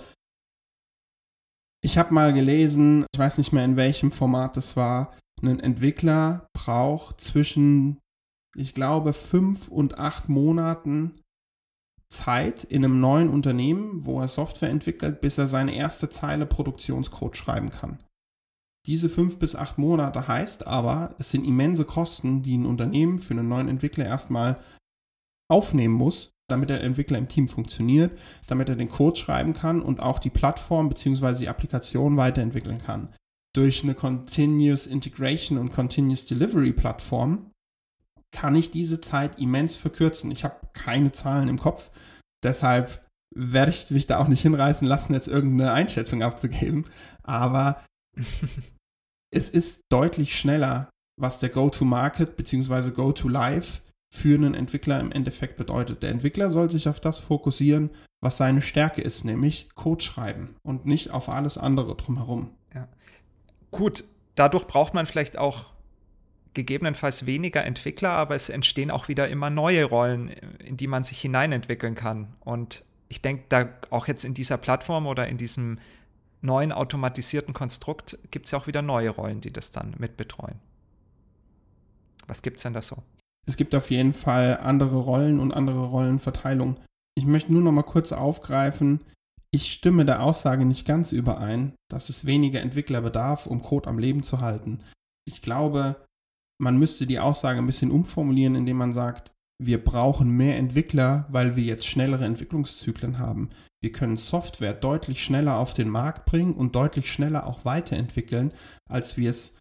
ich 1.81 1.97
habe 1.97 2.13
mal 2.13 2.33
gelesen, 2.33 3.05
ich 3.13 3.19
weiß 3.19 3.37
nicht 3.37 3.53
mehr 3.53 3.65
in 3.65 3.77
welchem 3.77 4.11
Format 4.11 4.57
das 4.57 4.75
war, 4.75 5.13
ein 5.41 5.59
Entwickler 5.59 6.47
braucht 6.53 7.21
zwischen, 7.21 7.99
ich 8.57 8.73
glaube, 8.73 9.13
fünf 9.13 9.67
und 9.67 9.99
acht 9.99 10.29
Monaten 10.29 11.21
Zeit 12.09 12.63
in 12.63 12.83
einem 12.83 12.99
neuen 12.99 13.29
Unternehmen, 13.29 14.05
wo 14.05 14.19
er 14.19 14.27
Software 14.27 14.69
entwickelt, 14.69 15.21
bis 15.21 15.37
er 15.37 15.47
seine 15.47 15.75
erste 15.75 16.09
Zeile 16.09 16.45
Produktionscode 16.45 17.37
schreiben 17.37 17.69
kann. 17.69 18.01
Diese 18.87 19.09
fünf 19.09 19.37
bis 19.37 19.55
acht 19.55 19.77
Monate 19.77 20.27
heißt 20.27 20.65
aber, 20.65 21.13
es 21.19 21.29
sind 21.29 21.45
immense 21.45 21.85
Kosten, 21.85 22.41
die 22.41 22.57
ein 22.57 22.65
Unternehmen 22.65 23.19
für 23.19 23.33
einen 23.33 23.49
neuen 23.49 23.67
Entwickler 23.67 24.05
erstmal 24.05 24.59
aufnehmen 25.51 25.93
muss, 25.93 26.31
damit 26.49 26.69
der 26.69 26.81
Entwickler 26.81 27.17
im 27.17 27.27
Team 27.27 27.49
funktioniert, 27.49 28.17
damit 28.47 28.69
er 28.69 28.75
den 28.75 28.89
Code 28.89 29.17
schreiben 29.17 29.53
kann 29.53 29.81
und 29.81 29.99
auch 29.99 30.19
die 30.19 30.29
Plattform 30.29 30.89
bzw. 30.89 31.39
die 31.39 31.49
Applikation 31.49 32.15
weiterentwickeln 32.17 32.79
kann. 32.79 33.13
Durch 33.53 33.83
eine 33.83 33.93
Continuous 33.93 34.87
Integration 34.87 35.57
und 35.57 35.73
Continuous 35.73 36.25
Delivery 36.25 36.71
Plattform 36.71 37.51
kann 38.31 38.55
ich 38.55 38.71
diese 38.71 39.01
Zeit 39.01 39.39
immens 39.39 39.75
verkürzen. 39.75 40.31
Ich 40.31 40.43
habe 40.43 40.55
keine 40.73 41.11
Zahlen 41.11 41.47
im 41.47 41.59
Kopf, 41.59 41.91
deshalb 42.43 43.01
werde 43.35 43.71
ich 43.71 43.89
mich 43.91 44.07
da 44.07 44.19
auch 44.19 44.27
nicht 44.27 44.41
hinreißen 44.41 44.87
lassen, 44.87 45.13
jetzt 45.13 45.27
irgendeine 45.27 45.73
Einschätzung 45.73 46.23
abzugeben. 46.23 46.85
Aber 47.23 47.83
es 49.31 49.49
ist 49.49 49.81
deutlich 49.89 50.37
schneller, 50.37 50.89
was 51.19 51.39
der 51.39 51.49
Go-to-Market 51.49 52.35
bzw. 52.35 52.91
Go-to-Live 52.91 53.81
für 54.13 54.35
einen 54.35 54.53
Entwickler 54.53 54.99
im 54.99 55.11
Endeffekt 55.11 55.57
bedeutet. 55.57 56.03
Der 56.03 56.11
Entwickler 56.11 56.49
soll 56.49 56.69
sich 56.69 56.87
auf 56.87 56.99
das 56.99 57.19
fokussieren, 57.19 57.89
was 58.21 58.37
seine 58.37 58.61
Stärke 58.61 59.01
ist, 59.01 59.25
nämlich 59.25 59.69
Code 59.75 60.03
schreiben 60.03 60.55
und 60.63 60.85
nicht 60.85 61.11
auf 61.11 61.29
alles 61.29 61.57
andere 61.57 61.95
drumherum. 61.95 62.51
Ja. 62.73 62.87
Gut, 63.71 64.05
dadurch 64.35 64.65
braucht 64.65 64.93
man 64.93 65.05
vielleicht 65.05 65.37
auch 65.37 65.73
gegebenenfalls 66.57 67.25
weniger 67.25 67.63
Entwickler, 67.63 68.09
aber 68.09 68.35
es 68.35 68.49
entstehen 68.49 68.91
auch 68.91 69.07
wieder 69.07 69.29
immer 69.29 69.49
neue 69.49 69.85
Rollen, 69.85 70.29
in 70.59 70.75
die 70.75 70.87
man 70.87 71.05
sich 71.05 71.21
hineinentwickeln 71.21 71.95
kann. 71.95 72.33
Und 72.43 72.83
ich 73.07 73.21
denke, 73.21 73.45
da 73.47 73.69
auch 73.91 74.07
jetzt 74.07 74.25
in 74.25 74.33
dieser 74.33 74.57
Plattform 74.57 75.05
oder 75.05 75.27
in 75.27 75.37
diesem 75.37 75.79
neuen 76.41 76.71
automatisierten 76.71 77.53
Konstrukt 77.53 78.17
gibt 78.31 78.47
es 78.47 78.51
ja 78.51 78.59
auch 78.59 78.67
wieder 78.67 78.81
neue 78.81 79.11
Rollen, 79.11 79.39
die 79.39 79.53
das 79.53 79.71
dann 79.71 79.93
mitbetreuen. 79.99 80.59
Was 82.27 82.41
gibt 82.41 82.57
es 82.57 82.63
denn 82.63 82.73
da 82.73 82.81
so? 82.81 82.97
Es 83.47 83.55
gibt 83.55 83.73
auf 83.75 83.89
jeden 83.91 84.13
Fall 84.13 84.57
andere 84.57 84.97
Rollen 84.97 85.39
und 85.39 85.53
andere 85.53 85.85
Rollenverteilung. 85.85 86.77
Ich 87.15 87.25
möchte 87.25 87.53
nur 87.53 87.61
noch 87.61 87.71
mal 87.71 87.83
kurz 87.83 88.11
aufgreifen, 88.11 88.99
ich 89.51 89.71
stimme 89.71 90.05
der 90.05 90.21
Aussage 90.21 90.65
nicht 90.65 90.85
ganz 90.85 91.11
überein, 91.13 91.73
dass 91.89 92.09
es 92.09 92.25
weniger 92.25 92.59
Entwickler 92.61 93.01
bedarf, 93.01 93.45
um 93.45 93.61
Code 93.61 93.87
am 93.87 93.97
Leben 93.97 94.23
zu 94.23 94.41
halten. 94.41 94.81
Ich 95.25 95.41
glaube, 95.41 95.95
man 96.61 96.77
müsste 96.77 97.05
die 97.05 97.19
Aussage 97.19 97.59
ein 97.59 97.67
bisschen 97.67 97.91
umformulieren, 97.91 98.55
indem 98.55 98.77
man 98.77 98.93
sagt, 98.93 99.31
wir 99.59 99.83
brauchen 99.83 100.29
mehr 100.29 100.57
Entwickler, 100.57 101.25
weil 101.29 101.55
wir 101.55 101.63
jetzt 101.63 101.87
schnellere 101.87 102.25
Entwicklungszyklen 102.25 103.17
haben. 103.17 103.49
Wir 103.81 103.91
können 103.91 104.17
Software 104.17 104.73
deutlich 104.73 105.23
schneller 105.23 105.57
auf 105.57 105.73
den 105.73 105.89
Markt 105.89 106.25
bringen 106.25 106.53
und 106.53 106.75
deutlich 106.75 107.11
schneller 107.11 107.47
auch 107.47 107.65
weiterentwickeln, 107.65 108.53
als 108.89 109.17
wir 109.17 109.29
es, 109.29 109.55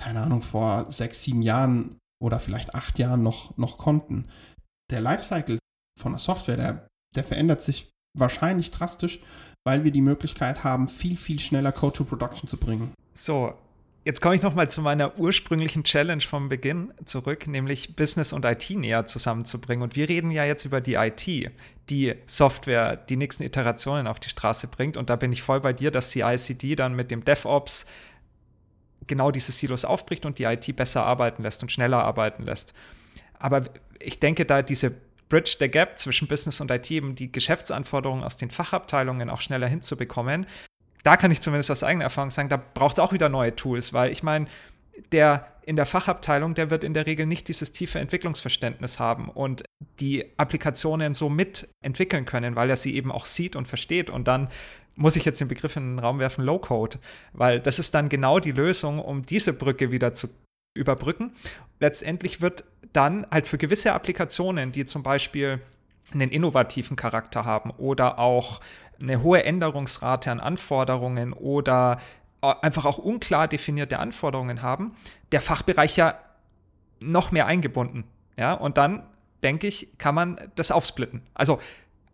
keine 0.00 0.20
Ahnung, 0.22 0.42
vor 0.42 0.90
sechs, 0.90 1.22
sieben 1.22 1.42
Jahren 1.42 1.98
oder 2.22 2.38
vielleicht 2.38 2.74
acht 2.74 2.98
Jahren 2.98 3.22
noch, 3.22 3.56
noch 3.56 3.78
konnten. 3.78 4.26
Der 4.90 5.00
Lifecycle 5.00 5.58
von 5.98 6.12
der 6.12 6.18
Software, 6.18 6.56
der, 6.56 6.88
der 7.14 7.24
verändert 7.24 7.62
sich 7.62 7.90
wahrscheinlich 8.18 8.70
drastisch, 8.70 9.20
weil 9.64 9.84
wir 9.84 9.92
die 9.92 10.02
Möglichkeit 10.02 10.64
haben, 10.64 10.88
viel, 10.88 11.16
viel 11.16 11.38
schneller 11.38 11.72
Code 11.72 11.96
to 11.96 12.04
Production 12.04 12.48
zu 12.48 12.56
bringen. 12.56 12.92
So, 13.14 13.54
Jetzt 14.04 14.20
komme 14.20 14.34
ich 14.34 14.42
noch 14.42 14.56
mal 14.56 14.68
zu 14.68 14.80
meiner 14.80 15.16
ursprünglichen 15.16 15.84
Challenge 15.84 16.22
vom 16.22 16.48
Beginn 16.48 16.92
zurück, 17.04 17.46
nämlich 17.46 17.94
Business 17.94 18.32
und 18.32 18.44
IT 18.44 18.68
näher 18.70 19.06
zusammenzubringen. 19.06 19.84
Und 19.84 19.94
wir 19.94 20.08
reden 20.08 20.32
ja 20.32 20.44
jetzt 20.44 20.64
über 20.64 20.80
die 20.80 20.94
IT, 20.94 21.52
die 21.88 22.14
Software, 22.26 22.96
die 22.96 23.16
nächsten 23.16 23.44
Iterationen 23.44 24.08
auf 24.08 24.18
die 24.18 24.28
Straße 24.28 24.66
bringt. 24.66 24.96
Und 24.96 25.08
da 25.08 25.14
bin 25.14 25.30
ich 25.30 25.42
voll 25.42 25.60
bei 25.60 25.72
dir, 25.72 25.92
dass 25.92 26.10
CI/CD 26.10 26.74
dann 26.74 26.94
mit 26.94 27.12
dem 27.12 27.24
DevOps 27.24 27.86
genau 29.06 29.30
diese 29.30 29.52
Silos 29.52 29.84
aufbricht 29.84 30.26
und 30.26 30.40
die 30.40 30.44
IT 30.44 30.74
besser 30.74 31.04
arbeiten 31.04 31.44
lässt 31.44 31.62
und 31.62 31.70
schneller 31.70 32.02
arbeiten 32.02 32.42
lässt. 32.42 32.74
Aber 33.38 33.62
ich 34.00 34.18
denke, 34.18 34.44
da 34.44 34.62
diese 34.62 34.96
Bridge 35.28 35.56
the 35.60 35.68
Gap 35.68 35.96
zwischen 35.96 36.26
Business 36.26 36.60
und 36.60 36.72
IT, 36.72 36.90
um 37.00 37.14
die 37.14 37.30
Geschäftsanforderungen 37.30 38.24
aus 38.24 38.36
den 38.36 38.50
Fachabteilungen 38.50 39.30
auch 39.30 39.40
schneller 39.40 39.68
hinzubekommen. 39.68 40.46
Da 41.02 41.16
kann 41.16 41.30
ich 41.30 41.40
zumindest 41.40 41.70
aus 41.70 41.82
eigener 41.82 42.04
Erfahrung 42.04 42.30
sagen, 42.30 42.48
da 42.48 42.56
braucht 42.56 42.94
es 42.94 42.98
auch 43.00 43.12
wieder 43.12 43.28
neue 43.28 43.54
Tools, 43.56 43.92
weil 43.92 44.12
ich 44.12 44.22
meine, 44.22 44.46
der 45.10 45.48
in 45.64 45.76
der 45.76 45.86
Fachabteilung, 45.86 46.54
der 46.54 46.70
wird 46.70 46.84
in 46.84 46.94
der 46.94 47.06
Regel 47.06 47.26
nicht 47.26 47.48
dieses 47.48 47.72
tiefe 47.72 47.98
Entwicklungsverständnis 48.00 48.98
haben 48.98 49.28
und 49.28 49.62
die 50.00 50.24
Applikationen 50.36 51.14
so 51.14 51.28
mitentwickeln 51.28 52.24
können, 52.24 52.56
weil 52.56 52.68
er 52.70 52.76
sie 52.76 52.94
eben 52.94 53.12
auch 53.12 53.26
sieht 53.26 53.54
und 53.54 53.68
versteht. 53.68 54.10
Und 54.10 54.26
dann 54.26 54.48
muss 54.96 55.16
ich 55.16 55.24
jetzt 55.24 55.40
den 55.40 55.48
Begriff 55.48 55.76
in 55.76 55.92
den 55.96 55.98
Raum 55.98 56.18
werfen, 56.18 56.44
Low-Code, 56.44 56.98
weil 57.32 57.60
das 57.60 57.78
ist 57.78 57.94
dann 57.94 58.08
genau 58.08 58.40
die 58.40 58.52
Lösung, 58.52 58.98
um 58.98 59.24
diese 59.24 59.52
Brücke 59.52 59.90
wieder 59.90 60.14
zu 60.14 60.28
überbrücken. 60.74 61.32
Letztendlich 61.80 62.40
wird 62.40 62.64
dann 62.92 63.26
halt 63.30 63.46
für 63.46 63.58
gewisse 63.58 63.92
Applikationen, 63.92 64.72
die 64.72 64.84
zum 64.84 65.02
Beispiel 65.02 65.60
einen 66.14 66.30
innovativen 66.30 66.96
Charakter 66.96 67.44
haben 67.44 67.70
oder 67.70 68.18
auch 68.18 68.60
eine 69.00 69.22
hohe 69.22 69.44
Änderungsrate 69.44 70.30
an 70.30 70.40
Anforderungen 70.40 71.32
oder 71.32 71.98
einfach 72.40 72.84
auch 72.86 72.98
unklar 72.98 73.48
definierte 73.48 73.98
Anforderungen 73.98 74.62
haben, 74.62 74.96
der 75.30 75.40
Fachbereich 75.40 75.96
ja 75.96 76.18
noch 77.00 77.30
mehr 77.30 77.46
eingebunden. 77.46 78.04
Ja, 78.36 78.54
und 78.54 78.78
dann 78.78 79.06
denke 79.42 79.66
ich, 79.66 79.98
kann 79.98 80.14
man 80.14 80.40
das 80.54 80.70
aufsplitten. 80.70 81.22
Also 81.34 81.60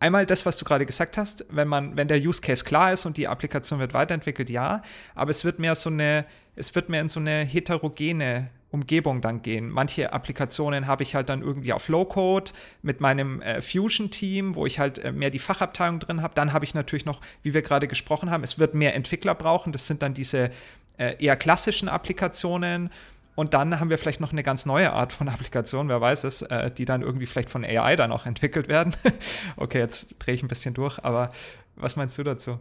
einmal 0.00 0.26
das, 0.26 0.47
was 0.47 0.59
du 0.59 0.64
gerade 0.64 0.87
gesagt 0.87 1.17
hast, 1.17 1.47
wenn 1.50 1.69
man, 1.69 1.97
wenn 1.97 2.09
der 2.09 2.19
Use 2.19 2.40
Case 2.40 2.64
klar 2.64 2.93
ist 2.93 3.07
und 3.07 3.17
die 3.17 3.28
Applikation 3.28 3.78
wird 3.78 3.95
weiterentwickelt, 3.95 4.50
ja, 4.50 4.83
aber 5.14 5.31
es 5.31 5.45
wird 5.45 5.59
mehr 5.59 5.75
so 5.75 5.90
eine, 5.90 6.25
es 6.57 6.75
wird 6.75 6.88
mehr 6.88 7.00
in 7.00 7.09
so 7.09 7.21
eine 7.21 7.45
heterogene 7.45 8.50
Umgebung 8.71 9.21
dann 9.21 9.43
gehen. 9.43 9.71
Manche 9.71 10.13
Applikationen 10.13 10.87
habe 10.87 11.03
ich 11.03 11.15
halt 11.15 11.31
dann 11.31 11.41
irgendwie 11.41 11.73
auf 11.73 11.89
Low-Code 11.89 12.53
mit 12.83 13.01
meinem 13.01 13.41
äh, 13.41 13.63
Fusion-Team, 13.63 14.57
wo 14.57 14.67
ich 14.67 14.79
halt 14.79 14.99
äh, 14.99 15.13
mehr 15.13 15.31
die 15.31 15.39
Fachabteilung 15.39 16.01
drin 16.01 16.23
habe. 16.23 16.35
Dann 16.35 16.53
habe 16.53 16.65
ich 16.65 16.75
natürlich 16.75 17.07
noch, 17.07 17.21
wie 17.43 17.55
wir 17.55 17.63
gerade 17.63 17.89
gesprochen 17.89 18.31
haben, 18.31 18.45
es 18.45 18.59
wird 18.59 18.75
mehr 18.75 18.95
Entwickler 18.95 19.35
brauchen. 19.35 19.73
Das 19.73 19.87
sind 19.87 20.03
dann 20.03 20.13
diese 20.13 20.51
äh, 20.99 21.17
eher 21.19 21.37
klassischen 21.37 21.89
Applikationen. 21.89 22.91
Und 23.35 23.55
dann 23.55 23.79
haben 23.79 23.89
wir 23.89 23.99
vielleicht 23.99 24.21
noch 24.21 24.33
eine 24.33 24.43
ganz 24.43 24.67
neue 24.67 24.93
Art 24.93 25.13
von 25.13 25.29
Applikation, 25.29 25.89
wer 25.89 26.01
weiß 26.01 26.25
es, 26.25 26.43
äh, 26.43 26.71
die 26.71 26.85
dann 26.85 27.03
irgendwie 27.03 27.27
vielleicht 27.27 27.49
von 27.49 27.65
AI 27.65 27.97
dann 27.97 28.13
auch 28.13 28.27
entwickelt 28.27 28.69
werden. 28.69 28.95
okay, 29.57 29.79
jetzt 29.79 30.17
drehe 30.19 30.35
ich 30.35 30.43
ein 30.43 30.49
bisschen 30.49 30.75
durch, 30.75 30.99
aber 30.99 31.31
was 31.77 31.97
meinst 31.97 32.19
du 32.19 32.25
dazu? 32.25 32.59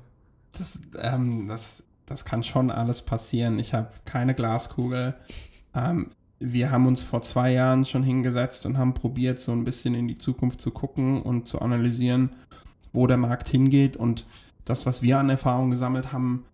Das, 0.57 0.79
ähm, 0.99 1.47
das, 1.47 1.83
das 2.05 2.25
kann 2.25 2.43
schon 2.43 2.71
alles 2.71 3.01
passieren. 3.01 3.59
Ich 3.59 3.73
habe 3.73 3.89
keine 4.05 4.35
Glaskugel. 4.35 5.15
Ähm, 5.77 6.11
wir 6.39 6.71
haben 6.71 6.85
uns 6.85 7.03
vor 7.03 7.21
zwei 7.23 7.51
Jahren 7.53 7.85
schon 7.85 8.03
hingesetzt 8.03 8.65
und 8.65 8.77
haben 8.77 8.93
probiert, 8.93 9.41
so 9.41 9.51
ein 9.51 9.63
bisschen 9.63 9.95
in 9.95 10.07
die 10.07 10.17
Zukunft 10.17 10.61
zu 10.61 10.71
gucken 10.71 11.21
und 11.21 11.47
zu 11.47 11.59
analysieren, 11.59 12.31
wo 12.93 13.07
der 13.07 13.17
Markt 13.17 13.49
hingeht. 13.49 13.97
Und 13.97 14.25
das, 14.65 14.85
was 14.85 15.01
wir 15.01 15.17
an 15.17 15.29
Erfahrung 15.29 15.71
gesammelt 15.71 16.13
haben, 16.13 16.45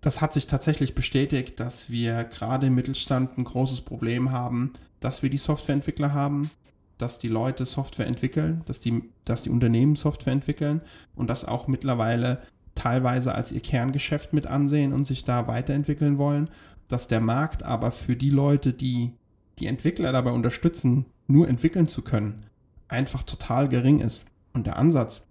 das 0.00 0.22
hat 0.22 0.32
sich 0.32 0.46
tatsächlich 0.46 0.94
bestätigt, 0.94 1.60
dass 1.60 1.90
wir 1.90 2.24
gerade 2.24 2.68
im 2.68 2.74
Mittelstand 2.74 3.36
ein 3.36 3.44
großes 3.44 3.82
Problem 3.82 4.30
haben, 4.30 4.72
dass 5.00 5.22
wir 5.22 5.28
die 5.28 5.38
Softwareentwickler 5.38 6.14
haben, 6.14 6.50
dass 6.96 7.18
die 7.18 7.28
Leute 7.28 7.66
Software 7.66 8.06
entwickeln, 8.06 8.62
dass 8.64 8.80
die, 8.80 9.02
dass 9.26 9.42
die 9.42 9.50
Unternehmen 9.50 9.96
Software 9.96 10.32
entwickeln 10.32 10.80
und 11.14 11.28
das 11.28 11.44
auch 11.44 11.66
mittlerweile 11.66 12.42
teilweise 12.74 13.34
als 13.34 13.52
ihr 13.52 13.60
Kerngeschäft 13.60 14.32
mit 14.32 14.46
ansehen 14.46 14.94
und 14.94 15.06
sich 15.06 15.24
da 15.24 15.46
weiterentwickeln 15.46 16.16
wollen 16.16 16.48
dass 16.90 17.08
der 17.08 17.20
Markt 17.20 17.62
aber 17.62 17.92
für 17.92 18.16
die 18.16 18.30
Leute, 18.30 18.72
die 18.72 19.12
die 19.58 19.66
Entwickler 19.66 20.12
dabei 20.12 20.32
unterstützen, 20.32 21.06
nur 21.26 21.48
entwickeln 21.48 21.88
zu 21.88 22.02
können, 22.02 22.46
einfach 22.88 23.22
total 23.22 23.68
gering 23.68 24.00
ist. 24.00 24.26
Und 24.52 24.66
der 24.66 24.76
Ansatz, 24.76 25.22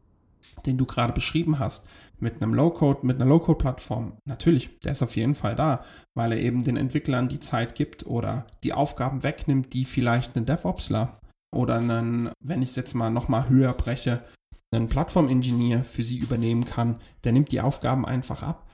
den 0.66 0.78
du 0.78 0.86
gerade 0.86 1.14
beschrieben 1.14 1.60
hast, 1.60 1.86
mit 2.20 2.42
einem 2.42 2.54
Low-Code, 2.54 3.06
mit 3.06 3.18
einer 3.18 3.30
Low-Code-Plattform, 3.30 4.14
natürlich, 4.26 4.80
der 4.80 4.94
ist 4.94 5.02
auf 5.02 5.16
jeden 5.16 5.36
Fall 5.36 5.56
da, 5.56 5.84
weil 6.14 6.32
er 6.32 6.40
eben 6.40 6.64
den 6.64 6.78
Entwicklern 6.78 7.28
die 7.28 7.40
Zeit 7.40 7.76
gibt 7.76 8.06
oder 8.06 8.48
die 8.64 8.74
Aufgaben 8.74 9.24
wegnimmt, 9.24 9.74
die 9.74 9.86
vielleicht 9.86 10.36
ein 10.36 10.46
DevOpsler 10.46 11.20
oder 11.54 11.76
einen, 11.76 12.30
wenn 12.40 12.62
ich 12.62 12.70
es 12.70 12.76
jetzt 12.76 12.94
mal 12.94 13.10
nochmal 13.10 13.50
höher 13.50 13.74
breche, 13.74 14.24
einen 14.72 14.88
Plattform-Engineer 14.88 15.84
für 15.84 16.04
sie 16.04 16.18
übernehmen 16.18 16.64
kann. 16.64 16.98
Der 17.24 17.32
nimmt 17.32 17.52
die 17.52 17.62
Aufgaben 17.62 18.06
einfach 18.06 18.44
ab 18.44 18.69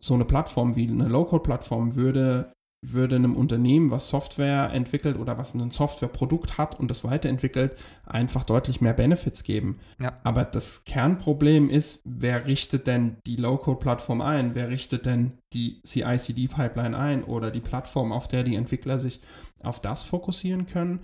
so 0.00 0.14
eine 0.14 0.24
Plattform 0.24 0.76
wie 0.76 0.88
eine 0.88 1.08
Low-Code-Plattform 1.08 1.96
würde, 1.96 2.52
würde 2.86 3.16
einem 3.16 3.34
Unternehmen, 3.34 3.90
was 3.90 4.08
Software 4.08 4.70
entwickelt 4.72 5.18
oder 5.18 5.36
was 5.36 5.54
ein 5.54 5.70
Softwareprodukt 5.72 6.58
hat 6.58 6.78
und 6.78 6.88
das 6.88 7.02
weiterentwickelt, 7.02 7.76
einfach 8.06 8.44
deutlich 8.44 8.80
mehr 8.80 8.92
Benefits 8.92 9.42
geben. 9.42 9.80
Ja. 10.00 10.12
Aber 10.22 10.44
das 10.44 10.84
Kernproblem 10.84 11.70
ist, 11.70 12.02
wer 12.04 12.46
richtet 12.46 12.86
denn 12.86 13.16
die 13.26 13.36
Low-Code-Plattform 13.36 14.20
ein? 14.20 14.54
Wer 14.54 14.68
richtet 14.68 15.06
denn 15.06 15.38
die 15.52 15.80
CI-CD-Pipeline 15.82 16.96
ein 16.96 17.24
oder 17.24 17.50
die 17.50 17.60
Plattform, 17.60 18.12
auf 18.12 18.28
der 18.28 18.44
die 18.44 18.54
Entwickler 18.54 19.00
sich 19.00 19.20
auf 19.62 19.80
das 19.80 20.04
fokussieren 20.04 20.66
können, 20.66 21.00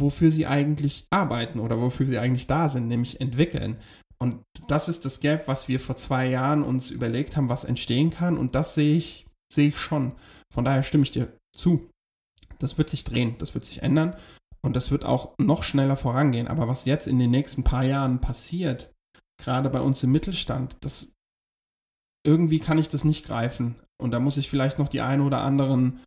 wofür 0.00 0.30
sie 0.30 0.46
eigentlich 0.46 1.06
arbeiten 1.10 1.58
oder 1.58 1.80
wofür 1.80 2.06
sie 2.06 2.18
eigentlich 2.18 2.46
da 2.46 2.68
sind, 2.68 2.86
nämlich 2.86 3.20
entwickeln. 3.20 3.78
Und 4.20 4.42
das 4.66 4.88
ist 4.88 5.04
das 5.04 5.20
Gap, 5.20 5.46
was 5.46 5.68
wir 5.68 5.80
vor 5.80 5.96
zwei 5.96 6.26
Jahren 6.26 6.62
uns 6.62 6.90
überlegt 6.90 7.36
haben, 7.36 7.48
was 7.48 7.64
entstehen 7.64 8.10
kann. 8.10 8.36
Und 8.36 8.54
das 8.54 8.74
sehe 8.74 8.96
ich, 8.96 9.26
sehe 9.52 9.68
ich 9.68 9.78
schon. 9.78 10.12
Von 10.52 10.64
daher 10.64 10.82
stimme 10.82 11.04
ich 11.04 11.12
dir 11.12 11.32
zu. 11.56 11.88
Das 12.58 12.78
wird 12.78 12.90
sich 12.90 13.04
drehen, 13.04 13.36
das 13.38 13.54
wird 13.54 13.64
sich 13.64 13.82
ändern 13.82 14.16
und 14.62 14.74
das 14.74 14.90
wird 14.90 15.04
auch 15.04 15.34
noch 15.38 15.62
schneller 15.62 15.96
vorangehen. 15.96 16.48
Aber 16.48 16.68
was 16.68 16.84
jetzt 16.84 17.06
in 17.06 17.18
den 17.18 17.30
nächsten 17.30 17.62
paar 17.62 17.84
Jahren 17.84 18.20
passiert, 18.20 18.92
gerade 19.40 19.70
bei 19.70 19.80
uns 19.80 20.02
im 20.02 20.12
Mittelstand, 20.12 20.76
das 20.80 21.08
irgendwie 22.26 22.58
kann 22.58 22.78
ich 22.78 22.88
das 22.88 23.04
nicht 23.04 23.24
greifen. 23.24 23.76
Und 24.00 24.10
da 24.10 24.20
muss 24.20 24.36
ich 24.36 24.50
vielleicht 24.50 24.78
noch 24.78 24.88
die 24.88 25.00
ein 25.00 25.20
oder 25.20 25.40
anderen 25.40 26.00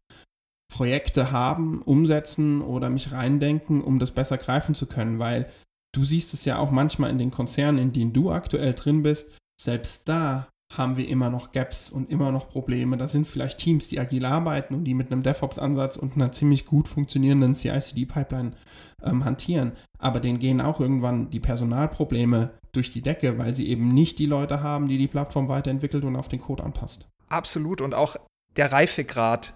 Projekte 0.71 1.31
haben, 1.31 1.81
umsetzen 1.81 2.61
oder 2.61 2.89
mich 2.89 3.11
reindenken, 3.11 3.81
um 3.81 3.99
das 3.99 4.11
besser 4.11 4.37
greifen 4.37 4.75
zu 4.75 4.85
können, 4.85 5.19
weil 5.19 5.49
du 5.93 6.03
siehst 6.03 6.33
es 6.33 6.45
ja 6.45 6.57
auch 6.57 6.71
manchmal 6.71 7.09
in 7.09 7.17
den 7.17 7.31
Konzernen, 7.31 7.79
in 7.79 7.93
denen 7.93 8.13
du 8.13 8.31
aktuell 8.31 8.73
drin 8.73 9.03
bist, 9.03 9.31
selbst 9.61 10.07
da 10.07 10.47
haben 10.71 10.95
wir 10.95 11.07
immer 11.07 11.29
noch 11.29 11.51
Gaps 11.51 11.89
und 11.89 12.09
immer 12.09 12.31
noch 12.31 12.49
Probleme. 12.49 12.95
Da 12.97 13.07
sind 13.07 13.27
vielleicht 13.27 13.57
Teams, 13.57 13.89
die 13.89 13.99
agil 13.99 14.25
arbeiten 14.25 14.73
und 14.73 14.85
die 14.85 14.93
mit 14.93 15.11
einem 15.11 15.21
DevOps-Ansatz 15.21 15.97
und 15.97 16.15
einer 16.15 16.31
ziemlich 16.31 16.65
gut 16.65 16.87
funktionierenden 16.87 17.55
CI-CD-Pipeline 17.55 18.53
ähm, 19.03 19.25
hantieren. 19.25 19.73
Aber 19.99 20.21
denen 20.21 20.39
gehen 20.39 20.61
auch 20.61 20.79
irgendwann 20.79 21.29
die 21.29 21.41
Personalprobleme 21.41 22.51
durch 22.71 22.89
die 22.89 23.01
Decke, 23.01 23.37
weil 23.37 23.53
sie 23.53 23.67
eben 23.67 23.89
nicht 23.89 24.17
die 24.17 24.25
Leute 24.25 24.63
haben, 24.63 24.87
die 24.87 24.97
die 24.97 25.09
Plattform 25.09 25.49
weiterentwickelt 25.49 26.05
und 26.05 26.15
auf 26.15 26.29
den 26.29 26.39
Code 26.39 26.63
anpasst. 26.63 27.07
Absolut. 27.27 27.81
Und 27.81 27.93
auch 27.93 28.15
der 28.55 28.71
Reifegrad 28.71 29.53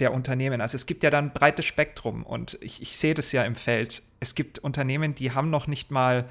der 0.00 0.12
Unternehmen. 0.12 0.60
Also 0.60 0.76
es 0.76 0.86
gibt 0.86 1.02
ja 1.02 1.10
dann 1.10 1.26
ein 1.26 1.32
breites 1.32 1.66
Spektrum 1.66 2.24
und 2.24 2.58
ich, 2.60 2.82
ich 2.82 2.96
sehe 2.96 3.14
das 3.14 3.32
ja 3.32 3.44
im 3.44 3.54
Feld. 3.54 4.02
Es 4.18 4.34
gibt 4.34 4.58
Unternehmen, 4.58 5.14
die 5.14 5.32
haben 5.32 5.50
noch 5.50 5.66
nicht 5.66 5.90
mal, 5.90 6.28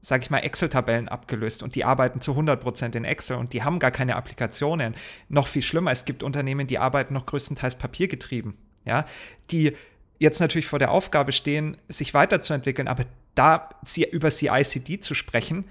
sage 0.00 0.24
ich 0.24 0.30
mal, 0.30 0.38
Excel-Tabellen 0.38 1.08
abgelöst 1.08 1.62
und 1.62 1.74
die 1.74 1.84
arbeiten 1.84 2.20
zu 2.20 2.32
100% 2.32 2.96
in 2.96 3.04
Excel 3.04 3.36
und 3.36 3.52
die 3.52 3.62
haben 3.62 3.78
gar 3.78 3.90
keine 3.90 4.16
Applikationen. 4.16 4.94
Noch 5.28 5.46
viel 5.46 5.62
schlimmer, 5.62 5.90
es 5.90 6.04
gibt 6.04 6.22
Unternehmen, 6.22 6.66
die 6.66 6.78
arbeiten 6.78 7.14
noch 7.14 7.26
größtenteils 7.26 7.76
papiergetrieben, 7.76 8.56
ja, 8.84 9.04
die 9.50 9.76
jetzt 10.18 10.40
natürlich 10.40 10.66
vor 10.66 10.78
der 10.78 10.90
Aufgabe 10.90 11.32
stehen, 11.32 11.76
sich 11.88 12.14
weiterzuentwickeln, 12.14 12.88
aber 12.88 13.04
da 13.34 13.70
über 14.12 14.30
CICD 14.30 15.00
zu 15.00 15.14
sprechen, 15.14 15.64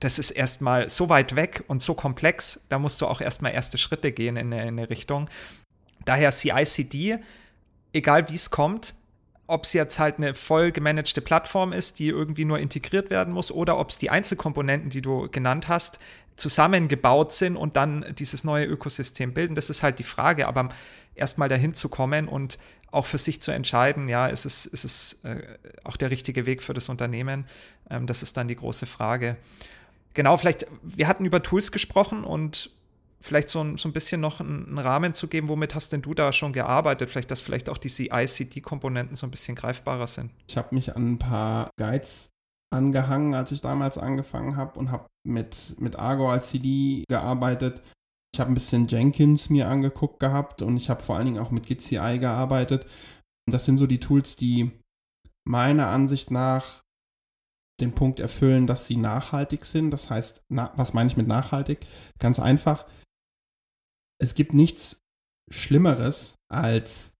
das 0.00 0.18
ist 0.18 0.30
erstmal 0.30 0.88
so 0.90 1.08
weit 1.08 1.34
weg 1.34 1.64
und 1.66 1.80
so 1.80 1.94
komplex, 1.94 2.66
da 2.68 2.78
musst 2.78 3.00
du 3.00 3.06
auch 3.06 3.20
erstmal 3.20 3.52
erste 3.52 3.78
Schritte 3.78 4.12
gehen 4.12 4.36
in 4.36 4.52
eine, 4.52 4.62
in 4.62 4.78
eine 4.78 4.90
Richtung. 4.90 5.28
Daher 6.04 6.32
CICD, 6.32 7.18
egal 7.92 8.28
wie 8.28 8.34
es 8.34 8.50
kommt, 8.50 8.94
ob 9.46 9.64
es 9.64 9.72
jetzt 9.74 9.98
halt 9.98 10.16
eine 10.16 10.34
voll 10.34 10.72
gemanagte 10.72 11.20
Plattform 11.20 11.72
ist, 11.72 11.98
die 11.98 12.08
irgendwie 12.08 12.44
nur 12.44 12.58
integriert 12.58 13.10
werden 13.10 13.34
muss, 13.34 13.50
oder 13.50 13.78
ob 13.78 13.90
es 13.90 13.98
die 13.98 14.10
Einzelkomponenten, 14.10 14.90
die 14.90 15.02
du 15.02 15.28
genannt 15.30 15.68
hast, 15.68 15.98
zusammengebaut 16.36 17.32
sind 17.32 17.56
und 17.56 17.76
dann 17.76 18.14
dieses 18.18 18.42
neue 18.42 18.64
Ökosystem 18.64 19.34
bilden. 19.34 19.54
Das 19.54 19.70
ist 19.70 19.82
halt 19.82 19.98
die 19.98 20.04
Frage, 20.04 20.48
aber 20.48 20.70
erstmal 21.14 21.48
dahin 21.48 21.74
zu 21.74 21.88
kommen 21.88 22.26
und 22.26 22.58
auch 22.90 23.06
für 23.06 23.18
sich 23.18 23.40
zu 23.42 23.50
entscheiden, 23.50 24.08
ja, 24.08 24.28
ist 24.28 24.46
es, 24.46 24.66
ist 24.66 24.84
es 24.84 25.18
äh, 25.24 25.42
auch 25.82 25.96
der 25.96 26.10
richtige 26.10 26.46
Weg 26.46 26.62
für 26.62 26.74
das 26.74 26.88
Unternehmen? 26.88 27.46
Ähm, 27.90 28.06
das 28.06 28.22
ist 28.22 28.36
dann 28.36 28.48
die 28.48 28.56
große 28.56 28.86
Frage. 28.86 29.36
Genau, 30.14 30.36
vielleicht, 30.36 30.66
wir 30.82 31.08
hatten 31.08 31.24
über 31.24 31.42
Tools 31.42 31.72
gesprochen 31.72 32.22
und 32.22 32.70
vielleicht 33.24 33.48
so 33.48 33.60
ein, 33.60 33.78
so 33.78 33.88
ein 33.88 33.92
bisschen 33.92 34.20
noch 34.20 34.40
einen 34.40 34.78
Rahmen 34.78 35.14
zu 35.14 35.28
geben, 35.28 35.48
womit 35.48 35.74
hast 35.74 35.92
denn 35.92 36.02
du 36.02 36.12
da 36.12 36.30
schon 36.30 36.52
gearbeitet? 36.52 37.08
Vielleicht, 37.08 37.30
dass 37.30 37.40
vielleicht 37.40 37.70
auch 37.70 37.78
diese 37.78 38.08
ICD-Komponenten 38.12 39.16
so 39.16 39.26
ein 39.26 39.30
bisschen 39.30 39.54
greifbarer 39.54 40.06
sind. 40.06 40.30
Ich 40.46 40.58
habe 40.58 40.74
mich 40.74 40.94
an 40.94 41.12
ein 41.12 41.18
paar 41.18 41.70
Guides 41.78 42.28
angehangen, 42.70 43.34
als 43.34 43.50
ich 43.50 43.62
damals 43.62 43.96
angefangen 43.96 44.56
habe 44.56 44.78
und 44.78 44.90
habe 44.90 45.06
mit, 45.26 45.74
mit 45.80 45.96
Argo 45.96 46.30
als 46.30 46.50
CD 46.50 47.04
gearbeitet. 47.08 47.80
Ich 48.34 48.40
habe 48.40 48.50
ein 48.50 48.54
bisschen 48.54 48.88
Jenkins 48.88 49.48
mir 49.48 49.68
angeguckt 49.68 50.20
gehabt 50.20 50.60
und 50.60 50.76
ich 50.76 50.90
habe 50.90 51.02
vor 51.02 51.16
allen 51.16 51.26
Dingen 51.26 51.38
auch 51.38 51.50
mit 51.50 51.64
GitCI 51.66 52.18
gearbeitet. 52.18 52.86
Das 53.50 53.64
sind 53.64 53.78
so 53.78 53.86
die 53.86 54.00
Tools, 54.00 54.36
die 54.36 54.70
meiner 55.48 55.86
Ansicht 55.86 56.30
nach 56.30 56.82
den 57.80 57.94
Punkt 57.94 58.20
erfüllen, 58.20 58.66
dass 58.66 58.86
sie 58.86 58.96
nachhaltig 58.96 59.64
sind. 59.64 59.92
Das 59.92 60.10
heißt, 60.10 60.42
na, 60.50 60.72
was 60.76 60.92
meine 60.92 61.06
ich 61.06 61.16
mit 61.16 61.26
nachhaltig? 61.26 61.86
Ganz 62.18 62.38
einfach. 62.38 62.84
Es 64.24 64.34
gibt 64.34 64.54
nichts 64.54 65.02
Schlimmeres, 65.50 66.36
als 66.50 67.12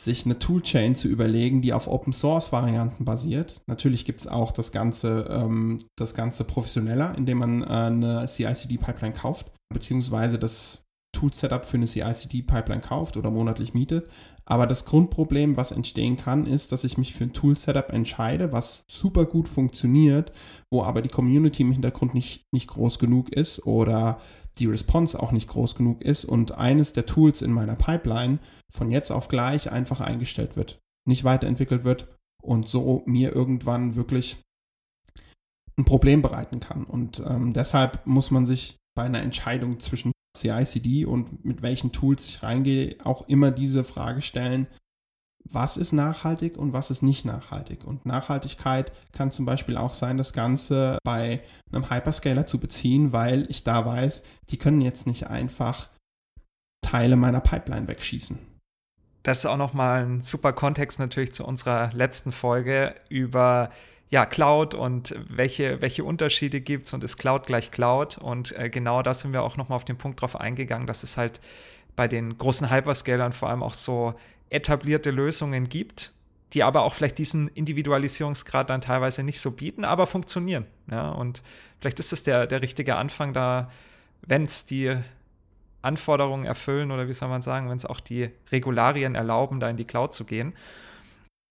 sich 0.00 0.24
eine 0.24 0.40
Toolchain 0.40 0.96
zu 0.96 1.06
überlegen, 1.06 1.62
die 1.62 1.72
auf 1.72 1.86
Open 1.86 2.12
Source 2.12 2.50
Varianten 2.50 3.04
basiert. 3.04 3.62
Natürlich 3.68 4.04
gibt 4.04 4.22
es 4.22 4.26
auch 4.26 4.50
das 4.50 4.72
Ganze, 4.72 5.28
ähm, 5.30 5.78
das 5.96 6.14
Ganze 6.14 6.42
professioneller, 6.42 7.14
indem 7.16 7.38
man 7.38 7.62
äh, 7.62 7.66
eine 7.66 8.26
CI/CD-Pipeline 8.26 9.14
kauft, 9.14 9.52
beziehungsweise 9.72 10.40
das 10.40 10.82
Tool-Setup 11.12 11.64
für 11.64 11.76
eine 11.76 11.86
CI/CD-Pipeline 11.86 12.82
kauft 12.82 13.16
oder 13.16 13.30
monatlich 13.30 13.72
mietet. 13.72 14.08
Aber 14.44 14.66
das 14.66 14.86
Grundproblem, 14.86 15.56
was 15.56 15.70
entstehen 15.70 16.16
kann, 16.16 16.46
ist, 16.46 16.72
dass 16.72 16.82
ich 16.82 16.98
mich 16.98 17.14
für 17.14 17.24
ein 17.24 17.32
Tool-Setup 17.32 17.90
entscheide, 17.90 18.50
was 18.50 18.82
super 18.88 19.24
gut 19.24 19.46
funktioniert, 19.46 20.32
wo 20.72 20.82
aber 20.82 21.00
die 21.00 21.08
Community 21.08 21.62
im 21.62 21.70
Hintergrund 21.70 22.14
nicht, 22.14 22.42
nicht 22.52 22.66
groß 22.66 22.98
genug 22.98 23.32
ist 23.32 23.64
oder 23.64 24.20
die 24.60 24.66
Response 24.66 25.18
auch 25.18 25.32
nicht 25.32 25.48
groß 25.48 25.74
genug 25.74 26.02
ist 26.02 26.24
und 26.24 26.52
eines 26.52 26.92
der 26.92 27.06
Tools 27.06 27.42
in 27.42 27.50
meiner 27.50 27.76
Pipeline 27.76 28.38
von 28.72 28.90
jetzt 28.90 29.10
auf 29.10 29.28
gleich 29.28 29.72
einfach 29.72 30.00
eingestellt 30.00 30.56
wird, 30.56 30.78
nicht 31.08 31.24
weiterentwickelt 31.24 31.84
wird 31.84 32.06
und 32.42 32.68
so 32.68 33.02
mir 33.06 33.34
irgendwann 33.34 33.96
wirklich 33.96 34.36
ein 35.78 35.84
Problem 35.84 36.22
bereiten 36.22 36.60
kann. 36.60 36.84
Und 36.84 37.22
ähm, 37.26 37.52
deshalb 37.52 38.06
muss 38.06 38.30
man 38.30 38.46
sich 38.46 38.76
bei 38.94 39.02
einer 39.04 39.22
Entscheidung 39.22 39.80
zwischen 39.80 40.12
CI/CD 40.36 41.06
und 41.06 41.44
mit 41.44 41.62
welchen 41.62 41.90
Tools 41.90 42.28
ich 42.28 42.42
reingehe, 42.42 42.96
auch 43.02 43.26
immer 43.28 43.50
diese 43.50 43.82
Frage 43.82 44.22
stellen, 44.22 44.66
was 45.52 45.76
ist 45.76 45.92
nachhaltig 45.92 46.56
und 46.56 46.72
was 46.72 46.90
ist 46.90 47.02
nicht 47.02 47.24
nachhaltig. 47.24 47.84
Und 47.84 48.06
Nachhaltigkeit 48.06 48.92
kann 49.12 49.30
zum 49.30 49.44
Beispiel 49.44 49.76
auch 49.76 49.94
sein, 49.94 50.16
das 50.16 50.32
Ganze 50.32 50.98
bei 51.02 51.42
einem 51.72 51.90
Hyperscaler 51.90 52.46
zu 52.46 52.58
beziehen, 52.58 53.12
weil 53.12 53.46
ich 53.48 53.64
da 53.64 53.84
weiß, 53.84 54.22
die 54.50 54.58
können 54.58 54.80
jetzt 54.80 55.06
nicht 55.06 55.26
einfach 55.26 55.88
Teile 56.82 57.16
meiner 57.16 57.40
Pipeline 57.40 57.88
wegschießen. 57.88 58.38
Das 59.22 59.38
ist 59.38 59.46
auch 59.46 59.56
nochmal 59.56 60.04
ein 60.04 60.22
super 60.22 60.52
Kontext 60.52 60.98
natürlich 60.98 61.32
zu 61.32 61.44
unserer 61.44 61.90
letzten 61.92 62.32
Folge 62.32 62.94
über 63.08 63.70
ja, 64.08 64.26
Cloud 64.26 64.74
und 64.74 65.14
welche, 65.28 65.80
welche 65.80 66.04
Unterschiede 66.04 66.60
gibt 66.60 66.86
es 66.86 66.94
und 66.94 67.04
ist 67.04 67.16
Cloud 67.16 67.46
gleich 67.46 67.70
Cloud. 67.70 68.18
Und 68.18 68.52
äh, 68.58 68.68
genau 68.68 69.02
da 69.02 69.14
sind 69.14 69.32
wir 69.32 69.42
auch 69.42 69.56
nochmal 69.56 69.76
auf 69.76 69.84
den 69.84 69.98
Punkt 69.98 70.20
drauf 70.20 70.40
eingegangen, 70.40 70.86
dass 70.86 71.02
es 71.04 71.16
halt 71.16 71.40
bei 71.96 72.08
den 72.08 72.36
großen 72.38 72.70
Hyperscalern 72.70 73.32
vor 73.32 73.50
allem 73.50 73.62
auch 73.62 73.74
so 73.74 74.14
etablierte 74.50 75.10
Lösungen 75.10 75.68
gibt, 75.68 76.12
die 76.52 76.62
aber 76.62 76.82
auch 76.82 76.94
vielleicht 76.94 77.18
diesen 77.18 77.48
Individualisierungsgrad 77.48 78.68
dann 78.70 78.80
teilweise 78.80 79.22
nicht 79.22 79.40
so 79.40 79.52
bieten, 79.52 79.84
aber 79.84 80.06
funktionieren. 80.06 80.66
Ja, 80.90 81.10
und 81.10 81.42
vielleicht 81.80 82.00
ist 82.00 82.12
es 82.12 82.22
der, 82.22 82.46
der 82.46 82.60
richtige 82.60 82.96
Anfang 82.96 83.32
da, 83.32 83.70
wenn 84.22 84.44
es 84.44 84.66
die 84.66 84.96
Anforderungen 85.82 86.44
erfüllen 86.44 86.90
oder 86.90 87.08
wie 87.08 87.14
soll 87.14 87.28
man 87.28 87.42
sagen, 87.42 87.70
wenn 87.70 87.76
es 87.76 87.86
auch 87.86 88.00
die 88.00 88.30
Regularien 88.50 89.14
erlauben, 89.14 89.60
da 89.60 89.70
in 89.70 89.76
die 89.76 89.86
Cloud 89.86 90.12
zu 90.12 90.24
gehen. 90.24 90.52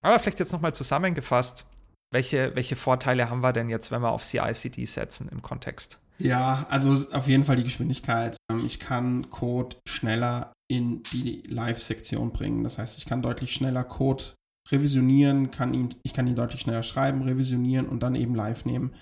Aber 0.02 0.20
vielleicht 0.20 0.40
jetzt 0.40 0.54
nochmal 0.54 0.74
zusammengefasst, 0.74 1.66
welche, 2.12 2.56
welche 2.56 2.76
Vorteile 2.76 3.30
haben 3.30 3.42
wir 3.42 3.54
denn 3.54 3.70
jetzt, 3.70 3.92
wenn 3.92 4.02
wir 4.02 4.12
auf 4.12 4.24
CI/CD 4.24 4.86
setzen 4.86 5.30
im 5.30 5.42
Kontext? 5.42 6.00
Ja, 6.18 6.66
also 6.70 7.06
auf 7.12 7.28
jeden 7.28 7.46
Fall 7.46 7.56
die 7.56 7.64
Geschwindigkeit. 7.64 8.36
Ähm, 8.52 8.66
ich 8.66 8.80
kann 8.80 9.30
Code 9.30 9.78
schneller 9.88 10.52
in 10.70 11.04
die 11.04 11.42
Live-Sektion 11.48 12.32
bringen. 12.32 12.64
Das 12.64 12.78
heißt, 12.78 12.98
ich 12.98 13.06
kann 13.06 13.22
deutlich 13.22 13.54
schneller 13.54 13.84
Code 13.84 14.24
revisionieren, 14.72 15.52
kann 15.52 15.74
ihn, 15.74 15.96
ich 16.04 16.14
kann 16.14 16.28
ihn 16.28 16.36
deutlich 16.36 16.62
schneller 16.62 16.84
schreiben, 16.84 17.24
revisionieren 17.24 17.88
und 17.88 18.02
dann 18.02 18.16
eben 18.16 18.36
live 18.36 18.66
nehmen. 18.66 18.94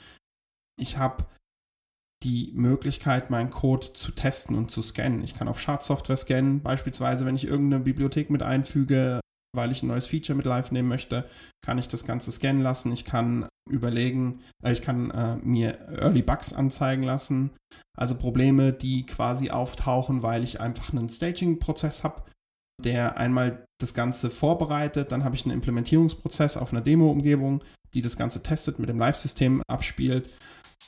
Ich 0.80 0.98
habe 0.98 1.26
die 2.24 2.52
Möglichkeit, 2.56 3.30
meinen 3.30 3.50
Code 3.50 3.94
zu 3.94 4.12
testen 4.12 4.56
und 4.56 4.72
zu 4.72 4.82
scannen. 4.82 5.24
Ich 5.24 5.36
kann 5.36 5.48
auf 5.48 5.60
Schadsoftware 5.60 6.18
scannen, 6.18 6.62
beispielsweise, 6.62 7.26
wenn 7.26 7.36
ich 7.36 7.44
irgendeine 7.44 7.84
Bibliothek 7.84 8.30
mit 8.30 8.42
einfüge, 8.42 9.20
weil 9.56 9.72
ich 9.72 9.84
ein 9.84 9.88
neues 9.88 10.06
Feature 10.06 10.36
mit 10.36 10.46
live 10.46 10.72
nehmen 10.72 10.90
möchte, 10.90 11.28
kann 11.66 11.78
ich 11.78 11.88
das 11.88 12.06
Ganze 12.06 12.32
scannen 12.32 12.62
lassen. 12.62 12.92
Ich 12.92 13.06
kann 13.06 13.48
überlegen, 13.70 14.42
äh, 14.64 14.72
ich 14.72 14.82
kann 14.82 15.12
äh, 15.12 15.36
mir 15.38 15.80
Early 15.90 16.22
Bugs 16.22 16.54
anzeigen 16.54 17.04
lassen, 17.04 17.52
also 17.98 18.16
Probleme, 18.16 18.74
die 18.74 19.06
quasi 19.06 19.50
auftauchen, 19.50 20.24
weil 20.24 20.44
ich 20.44 20.60
einfach 20.62 20.92
einen 20.92 21.10
Staging-Prozess 21.10 22.04
habe, 22.04 22.24
der 22.84 23.18
einmal 23.18 23.66
das 23.80 23.94
Ganze 23.94 24.30
vorbereitet, 24.30 25.12
dann 25.12 25.24
habe 25.24 25.36
ich 25.36 25.46
einen 25.46 25.56
Implementierungsprozess 25.56 26.58
auf 26.58 26.72
einer 26.72 26.82
Demo-Umgebung, 26.82 27.64
die 27.94 28.02
das 28.02 28.18
Ganze 28.18 28.44
testet, 28.44 28.80
mit 28.80 28.90
dem 28.90 29.00
Live-System 29.00 29.64
abspielt 29.68 30.30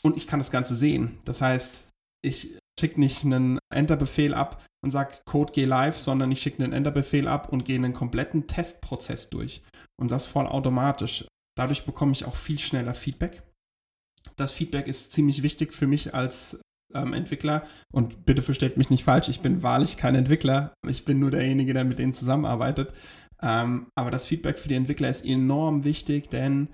und 0.03 0.17
ich 0.17 0.27
kann 0.27 0.39
das 0.39 0.51
Ganze 0.51 0.75
sehen. 0.75 1.17
Das 1.25 1.41
heißt, 1.41 1.83
ich 2.21 2.58
schicke 2.79 2.99
nicht 2.99 3.23
einen 3.23 3.59
Enter-Befehl 3.73 4.33
ab 4.33 4.63
und 4.83 4.91
sage 4.91 5.17
Code 5.25 5.51
geh 5.53 5.65
live, 5.65 5.97
sondern 5.97 6.31
ich 6.31 6.41
schicke 6.41 6.63
einen 6.63 6.73
Enter-Befehl 6.73 7.27
ab 7.27 7.51
und 7.51 7.65
gehe 7.65 7.75
einen 7.75 7.93
kompletten 7.93 8.47
Testprozess 8.47 9.29
durch. 9.29 9.61
Und 9.99 10.11
das 10.11 10.25
voll 10.25 10.47
automatisch. 10.47 11.25
Dadurch 11.57 11.85
bekomme 11.85 12.13
ich 12.13 12.25
auch 12.25 12.35
viel 12.35 12.59
schneller 12.59 12.95
Feedback. 12.95 13.43
Das 14.37 14.51
Feedback 14.51 14.87
ist 14.87 15.11
ziemlich 15.11 15.43
wichtig 15.43 15.73
für 15.73 15.87
mich 15.87 16.13
als 16.13 16.61
ähm, 16.93 17.13
Entwickler. 17.13 17.67
Und 17.91 18.25
bitte 18.25 18.41
versteht 18.41 18.77
mich 18.77 18.89
nicht 18.89 19.03
falsch, 19.03 19.29
ich 19.29 19.41
bin 19.41 19.63
wahrlich 19.63 19.97
kein 19.97 20.15
Entwickler. 20.15 20.73
Ich 20.87 21.05
bin 21.05 21.19
nur 21.19 21.31
derjenige, 21.31 21.73
der 21.73 21.83
mit 21.83 21.99
denen 21.99 22.13
zusammenarbeitet. 22.13 22.93
Ähm, 23.41 23.87
aber 23.95 24.11
das 24.11 24.25
Feedback 24.25 24.59
für 24.59 24.69
die 24.69 24.75
Entwickler 24.75 25.09
ist 25.09 25.25
enorm 25.25 25.83
wichtig, 25.83 26.29
denn 26.29 26.69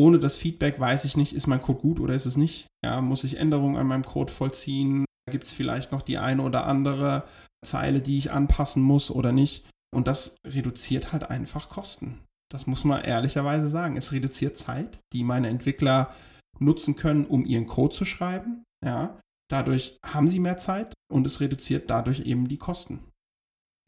ohne 0.00 0.18
das 0.18 0.36
Feedback 0.36 0.80
weiß 0.80 1.04
ich 1.04 1.18
nicht, 1.18 1.34
ist 1.34 1.46
mein 1.46 1.60
Code 1.60 1.80
gut 1.80 2.00
oder 2.00 2.14
ist 2.14 2.24
es 2.24 2.38
nicht. 2.38 2.66
Ja, 2.82 3.02
muss 3.02 3.22
ich 3.22 3.36
Änderungen 3.36 3.76
an 3.76 3.86
meinem 3.86 4.04
Code 4.04 4.32
vollziehen? 4.32 5.04
Gibt 5.30 5.44
es 5.44 5.52
vielleicht 5.52 5.92
noch 5.92 6.00
die 6.00 6.16
eine 6.16 6.42
oder 6.42 6.66
andere 6.66 7.24
Zeile, 7.62 8.00
die 8.00 8.16
ich 8.16 8.30
anpassen 8.30 8.82
muss 8.82 9.10
oder 9.10 9.32
nicht? 9.32 9.68
Und 9.94 10.06
das 10.06 10.36
reduziert 10.46 11.12
halt 11.12 11.28
einfach 11.28 11.68
Kosten. 11.68 12.18
Das 12.50 12.66
muss 12.66 12.84
man 12.84 13.04
ehrlicherweise 13.04 13.68
sagen. 13.68 13.98
Es 13.98 14.12
reduziert 14.12 14.56
Zeit, 14.56 14.98
die 15.12 15.22
meine 15.22 15.48
Entwickler 15.48 16.14
nutzen 16.58 16.96
können, 16.96 17.26
um 17.26 17.44
ihren 17.44 17.66
Code 17.66 17.94
zu 17.94 18.06
schreiben. 18.06 18.64
Ja, 18.82 19.20
dadurch 19.50 19.98
haben 20.04 20.28
sie 20.28 20.40
mehr 20.40 20.56
Zeit 20.56 20.94
und 21.12 21.26
es 21.26 21.40
reduziert 21.40 21.90
dadurch 21.90 22.20
eben 22.20 22.48
die 22.48 22.58
Kosten. 22.58 23.00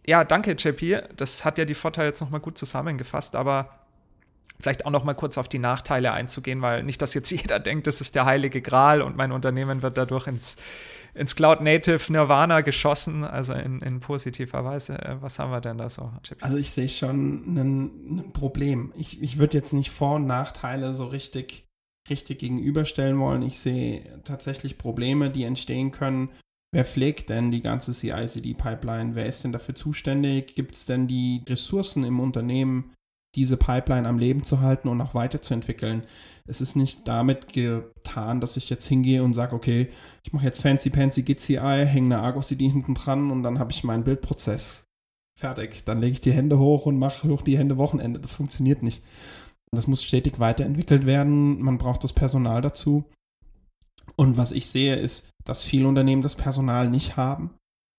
Ja, 0.06 0.24
danke, 0.24 0.52
JP. 0.52 1.14
Das 1.16 1.46
hat 1.46 1.56
ja 1.56 1.64
die 1.64 1.74
Vorteile 1.74 2.08
jetzt 2.08 2.20
nochmal 2.20 2.40
gut 2.40 2.58
zusammengefasst, 2.58 3.34
aber 3.34 3.81
vielleicht 4.62 4.86
auch 4.86 4.90
noch 4.90 5.04
mal 5.04 5.14
kurz 5.14 5.36
auf 5.38 5.48
die 5.48 5.58
Nachteile 5.58 6.12
einzugehen, 6.12 6.62
weil 6.62 6.84
nicht, 6.84 7.02
dass 7.02 7.14
jetzt 7.14 7.30
jeder 7.42 7.58
denkt, 7.58 7.86
das 7.86 8.00
ist 8.00 8.14
der 8.14 8.24
heilige 8.24 8.62
Gral 8.62 9.02
und 9.02 9.16
mein 9.16 9.32
Unternehmen 9.32 9.82
wird 9.82 9.98
dadurch 9.98 10.26
ins, 10.28 10.56
ins 11.14 11.36
Cloud 11.36 11.60
Native 11.60 12.12
Nirvana 12.12 12.60
geschossen, 12.60 13.24
also 13.24 13.52
in, 13.52 13.80
in 13.80 14.00
positiver 14.00 14.64
Weise. 14.64 14.98
Äh, 14.98 15.16
was 15.20 15.38
haben 15.38 15.50
wir 15.50 15.60
denn 15.60 15.78
da 15.78 15.90
so? 15.90 16.12
Also 16.40 16.56
ich 16.56 16.70
sehe 16.70 16.88
schon 16.88 17.54
ein, 17.54 18.18
ein 18.18 18.32
Problem. 18.32 18.92
Ich, 18.96 19.20
ich 19.20 19.38
würde 19.38 19.58
jetzt 19.58 19.72
nicht 19.72 19.90
Vor- 19.90 20.16
und 20.16 20.26
Nachteile 20.26 20.94
so 20.94 21.06
richtig, 21.06 21.66
richtig 22.08 22.38
gegenüberstellen 22.38 23.18
wollen. 23.18 23.42
Ich 23.42 23.58
sehe 23.58 24.22
tatsächlich 24.24 24.78
Probleme, 24.78 25.28
die 25.30 25.44
entstehen 25.44 25.90
können. 25.90 26.30
Wer 26.74 26.86
pflegt 26.86 27.28
denn 27.28 27.50
die 27.50 27.60
ganze 27.60 27.92
CI-CD-Pipeline? 27.92 29.14
Wer 29.14 29.26
ist 29.26 29.44
denn 29.44 29.52
dafür 29.52 29.74
zuständig? 29.74 30.54
Gibt 30.54 30.74
es 30.74 30.86
denn 30.86 31.06
die 31.06 31.42
Ressourcen 31.46 32.02
im 32.04 32.18
Unternehmen, 32.18 32.94
diese 33.34 33.56
Pipeline 33.56 34.08
am 34.08 34.18
Leben 34.18 34.44
zu 34.44 34.60
halten 34.60 34.88
und 34.88 35.00
auch 35.00 35.14
weiterzuentwickeln. 35.14 36.04
Es 36.46 36.60
ist 36.60 36.76
nicht 36.76 37.06
damit 37.08 37.52
getan, 37.52 38.40
dass 38.40 38.56
ich 38.56 38.68
jetzt 38.68 38.86
hingehe 38.86 39.22
und 39.22 39.32
sage, 39.32 39.54
okay, 39.54 39.88
ich 40.24 40.32
mache 40.32 40.44
jetzt 40.44 40.60
fancy 40.60 40.90
fancy 40.90 41.22
GCI, 41.22 41.86
hänge 41.86 42.16
eine 42.16 42.18
Argo 42.18 42.40
CD 42.40 42.68
hinten 42.68 42.94
dran 42.94 43.30
und 43.30 43.42
dann 43.42 43.58
habe 43.58 43.72
ich 43.72 43.84
meinen 43.84 44.04
Bildprozess 44.04 44.84
fertig. 45.38 45.84
Dann 45.84 46.00
lege 46.00 46.12
ich 46.12 46.20
die 46.20 46.32
Hände 46.32 46.58
hoch 46.58 46.86
und 46.86 46.98
mache 46.98 47.28
hoch 47.28 47.42
die 47.42 47.58
Hände 47.58 47.78
Wochenende. 47.78 48.20
Das 48.20 48.32
funktioniert 48.32 48.82
nicht. 48.82 49.02
Das 49.70 49.86
muss 49.86 50.02
stetig 50.02 50.38
weiterentwickelt 50.38 51.06
werden. 51.06 51.60
Man 51.62 51.78
braucht 51.78 52.04
das 52.04 52.12
Personal 52.12 52.60
dazu. 52.60 53.04
Und 54.16 54.36
was 54.36 54.52
ich 54.52 54.68
sehe, 54.68 54.96
ist, 54.96 55.28
dass 55.44 55.64
viele 55.64 55.88
Unternehmen 55.88 56.22
das 56.22 56.36
Personal 56.36 56.90
nicht 56.90 57.16
haben, 57.16 57.54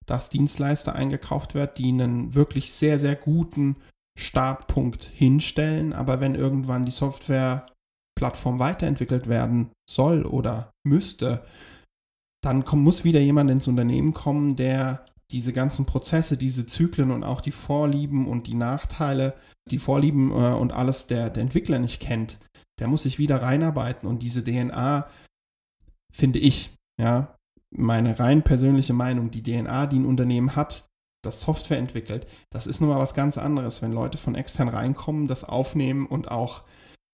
dass 0.05 0.29
Dienstleister 0.29 0.93
eingekauft 0.93 1.55
wird, 1.55 1.77
die 1.77 1.89
einen 1.89 2.35
wirklich 2.35 2.71
sehr, 2.71 2.99
sehr 2.99 3.15
guten 3.15 3.77
Startpunkt 4.17 5.03
hinstellen, 5.03 5.93
aber 5.93 6.19
wenn 6.19 6.35
irgendwann 6.35 6.85
die 6.85 6.91
Softwareplattform 6.91 8.59
weiterentwickelt 8.59 9.27
werden 9.27 9.71
soll 9.89 10.25
oder 10.25 10.71
müsste, 10.85 11.45
dann 12.43 12.65
komm, 12.65 12.83
muss 12.83 13.03
wieder 13.03 13.19
jemand 13.19 13.49
ins 13.49 13.67
Unternehmen 13.67 14.13
kommen, 14.13 14.55
der 14.55 15.05
diese 15.31 15.53
ganzen 15.53 15.85
Prozesse, 15.85 16.37
diese 16.37 16.65
Zyklen 16.65 17.09
und 17.09 17.23
auch 17.23 17.41
die 17.41 17.51
Vorlieben 17.51 18.27
und 18.27 18.47
die 18.47 18.53
Nachteile, 18.53 19.35
die 19.71 19.79
Vorlieben 19.79 20.31
äh, 20.31 20.53
und 20.53 20.71
alles 20.71 21.07
der, 21.07 21.29
der 21.29 21.41
Entwickler 21.41 21.79
nicht 21.79 21.99
kennt. 21.99 22.37
Der 22.79 22.87
muss 22.87 23.03
sich 23.03 23.17
wieder 23.17 23.41
reinarbeiten 23.41 24.07
und 24.07 24.21
diese 24.21 24.43
DNA, 24.43 25.07
finde 26.13 26.39
ich, 26.39 26.75
ja, 26.99 27.35
meine 27.71 28.19
rein 28.19 28.43
persönliche 28.43 28.93
Meinung, 28.93 29.31
die 29.31 29.41
DNA, 29.41 29.87
die 29.87 29.99
ein 29.99 30.05
Unternehmen 30.05 30.55
hat, 30.55 30.85
das 31.23 31.41
Software 31.41 31.77
entwickelt, 31.77 32.27
das 32.51 32.67
ist 32.67 32.81
nun 32.81 32.89
mal 32.89 32.99
was 32.99 33.13
ganz 33.13 33.37
anderes, 33.37 33.81
wenn 33.81 33.93
Leute 33.93 34.17
von 34.17 34.35
extern 34.35 34.67
reinkommen, 34.67 35.27
das 35.27 35.43
aufnehmen 35.43 36.05
und 36.05 36.29
auch 36.29 36.63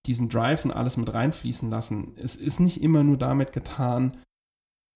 diesen 0.05 0.29
Drive 0.29 0.65
und 0.65 0.71
alles 0.71 0.97
mit 0.97 1.13
reinfließen 1.13 1.69
lassen. 1.69 2.13
Es 2.17 2.35
ist 2.35 2.59
nicht 2.59 2.81
immer 2.81 3.03
nur 3.03 3.17
damit 3.17 3.53
getan, 3.53 4.17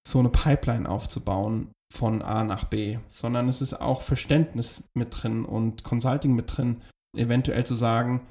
so 0.08 0.20
eine 0.20 0.30
Pipeline 0.30 0.90
aufzubauen 0.90 1.72
von 1.94 2.22
A 2.22 2.44
nach 2.44 2.66
B, 2.66 2.98
sondern 3.10 3.48
es 3.48 3.62
ist 3.62 3.80
auch 3.80 4.02
Verständnis 4.02 4.90
mit 4.96 5.10
drin 5.12 5.46
und 5.46 5.84
Consulting 5.84 6.34
mit 6.34 6.58
drin, 6.58 6.82
eventuell 7.16 7.66
zu 7.66 7.76
sagen, 7.76 8.22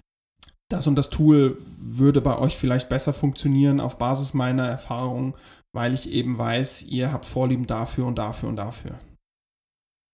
das 0.69 0.87
und 0.87 0.97
das 0.97 1.11
Tool 1.11 1.59
würde 1.77 2.21
bei 2.21 2.37
euch 2.39 2.57
vielleicht 2.57 2.89
besser 2.89 3.13
funktionieren 3.13 3.79
auf 3.79 3.99
Basis 3.99 4.35
meiner 4.35 4.67
Erfahrung, 4.67 5.35
weil 5.73 5.95
ich 5.95 6.11
eben 6.11 6.39
weiß, 6.39 6.83
ihr 6.83 7.13
habt 7.13 7.27
Vorlieben 7.27 7.67
dafür 7.67 8.07
und 8.07 8.17
dafür 8.17 8.49
und 8.49 8.57
dafür. 8.57 8.99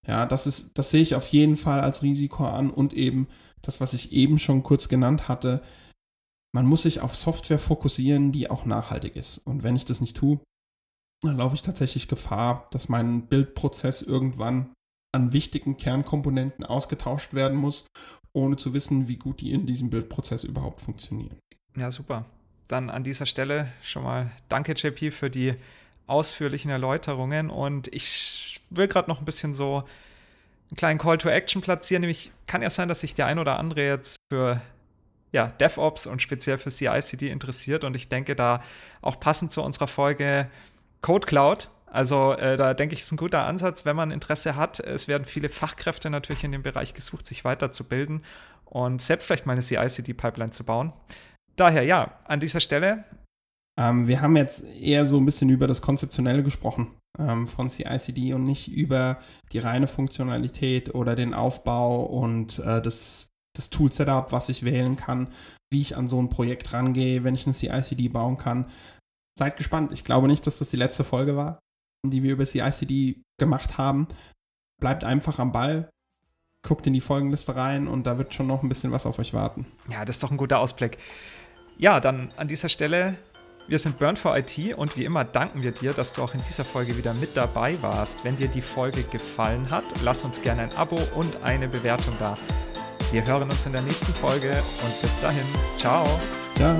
Ja, 0.09 0.25
das 0.25 0.47
ist, 0.47 0.71
das 0.75 0.90
sehe 0.90 1.03
ich 1.03 1.14
auf 1.14 1.29
jeden 1.29 1.57
Fall 1.57 1.81
als 1.81 2.03
Risiko 2.03 2.47
an 2.47 2.71
und 2.71 2.94
eben 2.94 3.29
das, 3.61 3.81
was 3.81 3.92
ich 3.92 4.12
eben 4.12 4.38
schon 4.38 4.62
kurz 4.62 4.88
genannt 4.88 5.29
hatte, 5.29 5.62
man 6.55 6.66
muss 6.66 6.83
sich 6.83 7.01
auf 7.01 7.14
Software 7.14 7.59
fokussieren, 7.59 8.33
die 8.33 8.49
auch 8.49 8.64
nachhaltig 8.64 9.16
ist. 9.16 9.38
Und 9.38 9.62
wenn 9.62 9.77
ich 9.77 9.85
das 9.85 10.01
nicht 10.01 10.16
tue, 10.16 10.40
dann 11.23 11.37
laufe 11.37 11.55
ich 11.55 11.62
tatsächlich 11.62 12.09
Gefahr, 12.09 12.66
dass 12.71 12.88
mein 12.88 13.27
Bildprozess 13.27 14.01
irgendwann 14.01 14.73
an 15.14 15.33
wichtigen 15.33 15.77
Kernkomponenten 15.77 16.64
ausgetauscht 16.64 17.35
werden 17.35 17.59
muss, 17.59 17.87
ohne 18.33 18.57
zu 18.57 18.73
wissen, 18.73 19.09
wie 19.09 19.16
gut 19.16 19.40
die 19.40 19.53
in 19.53 19.66
diesem 19.66 19.90
Bildprozess 19.90 20.44
überhaupt 20.44 20.81
funktionieren. 20.81 21.38
Ja, 21.77 21.90
super. 21.90 22.25
Dann 22.68 22.88
an 22.88 23.05
dieser 23.05 23.27
Stelle 23.27 23.73
schon 23.83 24.05
mal 24.05 24.31
danke, 24.49 24.73
JP, 24.73 25.11
für 25.11 25.31
die 25.31 25.55
ausführlichen 26.09 26.71
Erläuterungen. 26.71 27.51
Und 27.51 27.92
ich 27.94 28.61
will 28.71 28.88
gerade 28.88 29.09
noch 29.09 29.21
ein 29.21 29.25
bisschen 29.25 29.55
so 29.55 29.85
einen 30.71 30.77
kleinen 30.77 30.99
Call 30.99 31.18
to 31.18 31.29
Action 31.29 31.62
platzieren. 31.62 32.01
Nämlich 32.01 32.33
kann 32.47 32.62
ja 32.62 32.71
sein, 32.71 32.88
dass 32.88 33.01
sich 33.01 33.14
der 33.14 33.27
ein 33.27 33.38
oder 33.38 33.59
andere 33.59 33.87
jetzt 33.87 34.16
für 34.31 34.61
ja, 35.33 35.49
DevOps 35.49 36.07
und 36.07 36.23
speziell 36.23 36.59
für 36.59 36.71
CI/CD 36.71 37.31
interessiert. 37.31 37.85
Und 37.85 37.94
ich 37.94 38.09
denke, 38.09 38.35
da 38.35 38.62
auch 39.03 39.21
passend 39.21 39.53
zu 39.53 39.62
unserer 39.62 39.87
Folge 39.87 40.51
Code 41.03 41.27
Cloud. 41.27 41.71
Also 41.87 42.33
äh, 42.35 42.57
da 42.57 42.75
denke 42.75 42.94
ich, 42.94 43.01
ist 43.01 43.12
ein 43.12 43.16
guter 43.16 43.44
Ansatz, 43.44 43.85
wenn 43.85 43.97
man 43.97 44.11
Interesse 44.11 44.57
hat. 44.57 44.81
Es 44.81 45.09
werden 45.09 45.25
viele 45.25 45.49
Fachkräfte 45.49 46.11
natürlich 46.11 46.44
in 46.44 46.53
dem 46.53 46.62
Bereich 46.62 46.92
gesucht, 46.92 47.27
sich 47.27 47.44
weiterzubilden 47.44 48.25
und 48.66 49.01
selbst 49.01 49.27
vielleicht 49.27 49.47
mal 49.47 49.53
eine 49.53 49.62
CI/CD-Pipeline 49.62 50.51
zu 50.51 50.64
bauen. 50.64 50.92
Daher 51.57 51.83
ja, 51.85 52.18
an 52.25 52.40
dieser 52.40 52.61
Stelle. 52.61 53.05
Ähm, 53.79 54.09
wir 54.09 54.21
haben 54.21 54.37
jetzt 54.37 54.64
eher 54.81 55.07
so 55.07 55.19
ein 55.19 55.25
bisschen 55.25 55.51
über 55.51 55.67
das 55.67 55.83
Konzeptionelle 55.83 56.43
gesprochen 56.43 56.88
ähm, 57.19 57.47
von 57.47 57.71
CI/CD 57.71 58.35
und 58.35 58.45
nicht 58.45 58.73
über 58.73 59.19
die 59.53 59.59
reine 59.59 59.87
Funktionalität 59.87 60.95
oder 60.95 61.14
den 61.14 61.35
Aufbau 61.35 62.03
und 62.03 62.59
äh, 62.59 62.83
das, 62.83 63.29
das 63.57 63.71
Tool-Setup, 63.71 64.33
was 64.33 64.49
ich 64.49 64.64
wählen 64.64 64.97
kann, 64.97 65.29
wie 65.71 65.81
ich 65.81 65.97
an 65.97 66.09
so 66.09 66.21
ein 66.21 66.31
Projekt 66.31 66.73
rangehe, 66.73 67.25
wenn 67.25 67.35
ich 67.35 67.47
eine 67.47 67.55
CI/CD 67.55 68.09
bauen 68.09 68.37
kann 68.37 68.67
seid 69.38 69.57
gespannt. 69.57 69.93
Ich 69.93 70.05
glaube 70.05 70.27
nicht, 70.27 70.47
dass 70.47 70.57
das 70.57 70.69
die 70.69 70.77
letzte 70.77 71.05
Folge 71.05 71.37
war, 71.37 71.61
die 72.05 72.23
wir 72.23 72.33
über 72.33 72.45
CICD 72.45 73.23
gemacht 73.38 73.79
haben. 73.79 74.09
Bleibt 74.81 75.05
einfach 75.05 75.38
am 75.38 75.53
Ball, 75.53 75.88
guckt 76.67 76.87
in 76.87 76.93
die 76.93 77.01
Folgenliste 77.01 77.57
rein 77.57 77.88
und 77.88 78.05
da 78.05 78.19
wird 78.19 78.35
schon 78.35 78.47
noch 78.47 78.62
ein 78.62 78.69
bisschen 78.69 78.93
was 78.93 79.07
auf 79.07 79.19
euch 79.19 79.33
warten. 79.33 79.67
Ja, 79.88 80.05
das 80.05 80.17
ist 80.17 80.23
doch 80.23 80.31
ein 80.31 80.37
guter 80.37 80.59
Ausblick. 80.59 80.99
Ja, 81.79 82.01
dann 82.01 82.33
an 82.37 82.49
dieser 82.49 82.69
Stelle, 82.69 83.17
wir 83.68 83.78
sind 83.78 83.98
Burn 83.98 84.16
for 84.16 84.37
IT 84.37 84.74
und 84.76 84.96
wie 84.96 85.04
immer 85.04 85.24
danken 85.24 85.62
wir 85.62 85.72
dir, 85.72 85.92
dass 85.92 86.14
du 86.14 86.22
auch 86.22 86.35
in 86.35 86.42
dieser 86.42 86.64
Folge 86.64 86.96
wieder 86.96 87.12
mit 87.14 87.37
dabei 87.37 87.81
warst. 87.83 88.24
Wenn 88.24 88.37
dir 88.37 88.48
die 88.48 88.62
Folge 88.62 89.02
gefallen 89.02 89.70
hat, 89.70 89.85
lass 90.02 90.24
uns 90.24 90.40
gerne 90.40 90.62
ein 90.62 90.72
Abo 90.76 90.98
und 91.14 91.42
eine 91.42 91.68
Bewertung 91.68 92.16
da. 92.18 92.35
Wir 93.12 93.24
hören 93.26 93.50
uns 93.50 93.66
in 93.66 93.72
der 93.72 93.83
nächsten 93.83 94.12
Folge 94.14 94.50
und 94.50 95.02
bis 95.02 95.20
dahin. 95.20 95.44
Ciao. 95.78 96.07
Ciao. 96.57 96.76